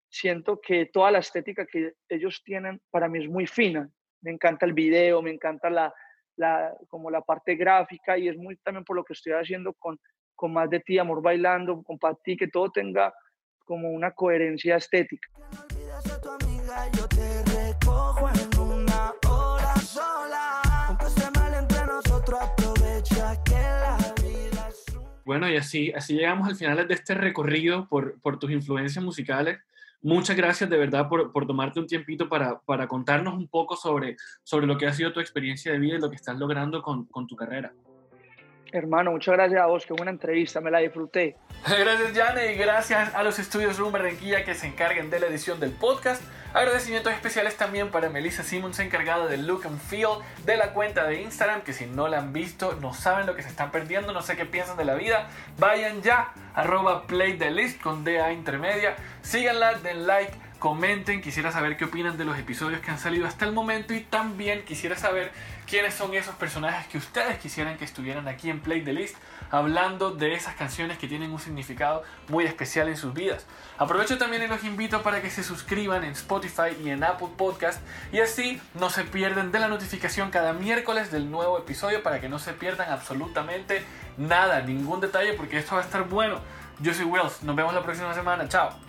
siento 0.09 0.61
que 0.61 0.87
toda 0.87 1.11
la 1.11 1.19
estética 1.19 1.67
que 1.67 1.93
ellos 2.09 2.43
tienen 2.45 2.81
para 2.91 3.09
mí 3.09 3.23
es 3.23 3.29
muy 3.29 3.47
fina. 3.47 3.89
Me 4.23 4.31
encanta 4.31 4.65
el 4.65 4.73
video, 4.73 5.21
me 5.21 5.31
encanta 5.31 5.69
la, 5.69 5.93
la, 6.37 6.75
como 6.89 7.11
la 7.11 7.21
parte 7.21 7.55
gráfica 7.55 8.17
y 8.17 8.29
es 8.29 8.37
muy 8.37 8.57
también 8.57 8.85
por 8.85 8.97
lo 8.97 9.05
que 9.05 9.12
estoy 9.12 9.33
haciendo 9.33 9.73
con, 9.75 9.99
con 10.35 10.53
Más 10.53 10.71
de 10.71 10.81
Ti, 10.81 10.99
Amor 10.99 11.23
Bailando, 11.23 11.83
con 11.83 11.99
Pati, 11.99 12.37
que 12.37 12.49
todo 12.49 12.71
tenga 12.71 13.12
como 13.65 13.91
una 13.91 14.12
coherencia 14.12 14.77
estética. 14.77 15.29
Bueno, 25.27 25.51
y 25.51 25.57
así, 25.57 25.91
así 25.91 26.15
llegamos 26.15 26.49
al 26.49 26.55
final 26.55 26.87
de 26.87 26.95
este 26.95 27.12
recorrido 27.12 27.89
por, 27.89 28.21
por 28.21 28.39
tus 28.39 28.53
influencias 28.53 29.05
musicales. 29.05 29.59
Muchas 30.01 30.37
gracias 30.37 30.71
de 30.71 30.77
verdad 30.77 31.09
por, 31.09 31.33
por 31.33 31.49
tomarte 31.49 31.81
un 31.81 31.89
tiempito 31.89 32.29
para, 32.29 32.61
para, 32.61 32.87
contarnos 32.87 33.35
un 33.35 33.49
poco 33.49 33.75
sobre, 33.75 34.17
sobre 34.45 34.69
lo 34.69 34.79
que 34.79 34.87
ha 34.87 34.93
sido 34.93 35.12
tu 35.12 35.19
experiencia 35.19 35.73
de 35.73 35.81
vida 35.81 35.97
y 35.97 36.01
lo 36.01 36.11
que 36.11 36.15
estás 36.15 36.39
logrando 36.39 36.81
con, 36.81 37.07
con 37.07 37.27
tu 37.27 37.35
carrera. 37.35 37.75
Hermano, 38.73 39.13
muchas 39.13 39.35
gracias 39.35 39.61
a 39.61 39.67
vos, 39.67 39.87
qué 39.87 39.93
buena 39.93 40.11
entrevista, 40.11 40.61
me 40.61 40.71
la 40.71 40.81
disfruté. 40.81 41.37
Gracias, 41.67 42.13
Jane, 42.15 42.53
y 42.53 42.57
gracias 42.57 43.15
a 43.15 43.23
los 43.23 43.39
estudios 43.39 43.79
Room 43.79 43.91
Barranquilla 43.91 44.45
que 44.45 44.55
se 44.55 44.67
encarguen 44.67 45.11
de 45.11 45.19
la 45.19 45.27
edición 45.27 45.59
del 45.59 45.73
podcast. 45.73 46.23
Agradecimientos 46.55 47.13
especiales 47.13 47.57
también 47.57 47.91
para 47.91 48.09
Melissa 48.09 48.43
Simmons, 48.43 48.79
encargada 48.79 49.27
del 49.27 49.47
look 49.47 49.67
and 49.67 49.81
feel 49.81 50.19
de 50.45 50.57
la 50.57 50.73
cuenta 50.73 51.05
de 51.07 51.23
Instagram, 51.23 51.63
que 51.63 51.73
si 51.73 51.87
no 51.87 52.09
la 52.09 52.19
han 52.19 52.33
visto, 52.33 52.77
no 52.81 52.95
saben 52.95 53.27
lo 53.27 53.35
que 53.35 53.43
se 53.43 53.49
están 53.49 53.73
perdiendo, 53.73 54.13
no 54.13 54.23
sé 54.23 54.37
qué 54.37 54.47
piensan 54.47 54.77
de 54.77 54.85
la 54.85 54.95
vida. 54.95 55.29
Vayan 55.59 56.03
ya, 56.03 56.33
arroba 56.55 57.07
play 57.07 57.37
con 57.83 58.05
DA 58.05 58.33
intermedia, 58.33 58.97
síganla, 59.23 59.75
den 59.81 60.07
like 60.07 60.33
comenten, 60.59 61.21
quisiera 61.21 61.53
saber 61.53 61.77
qué 61.77 61.85
opinan 61.85 62.16
de 62.16 62.25
los 62.25 62.38
episodios 62.38 62.81
que 62.81 62.90
han 62.90 62.99
salido 62.99 63.27
hasta 63.27 63.45
el 63.45 63.53
momento 63.53 63.95
y 63.95 64.01
también 64.01 64.64
quisiera 64.64 64.97
saber 64.97 65.33
quiénes 65.66 65.95
son 65.95 66.14
esos 66.14 66.35
personajes 66.37 66.87
que 66.87 66.99
ustedes 66.99 67.38
quisieran 67.38 67.77
que 67.77 67.85
estuvieran 67.85 68.29
aquí 68.29 68.51
en 68.51 68.61
Play 68.61 68.83
the 68.83 68.92
List 68.92 69.16
hablando 69.51 70.11
de 70.11 70.35
esas 70.35 70.55
canciones 70.55 70.99
que 70.99 71.09
tienen 71.09 71.31
un 71.31 71.38
significado 71.38 72.03
muy 72.29 72.45
especial 72.45 72.88
en 72.88 72.97
sus 72.97 73.12
vidas. 73.14 73.47
Aprovecho 73.79 74.19
también 74.19 74.42
y 74.42 74.47
los 74.47 74.64
invito 74.64 75.03
para 75.03 75.23
que 75.23 75.31
se 75.31 75.42
suscriban 75.42 76.05
en 76.05 76.12
Spotify 76.12 76.77
y 76.83 76.90
en 76.90 77.05
Apple 77.05 77.29
Podcast 77.37 77.81
y 78.12 78.21
así 78.21 78.61
no 78.75 78.90
se 78.90 79.05
pierden 79.05 79.53
de 79.53 79.59
la 79.59 79.69
notificación 79.69 80.31
cada 80.31 80.53
miércoles 80.53 81.11
del 81.11 81.31
nuevo 81.31 81.59
episodio 81.59 82.03
para 82.03 82.21
que 82.21 82.29
no 82.29 82.38
se 82.38 82.53
pierdan 82.53 82.90
absolutamente 82.90 83.85
nada, 84.16 84.62
ningún 84.62 85.01
detalle 85.01 85.35
porque 85.35 85.59
esto 85.59 85.75
va 85.75 85.83
a 85.83 85.85
estar 85.85 86.09
bueno. 86.09 86.40
Yo 86.81 86.92
soy 86.92 87.05
Wills, 87.05 87.42
nos 87.42 87.57
vemos 87.57 87.75
la 87.75 87.83
próxima 87.83 88.12
semana, 88.14 88.49
chao. 88.49 88.86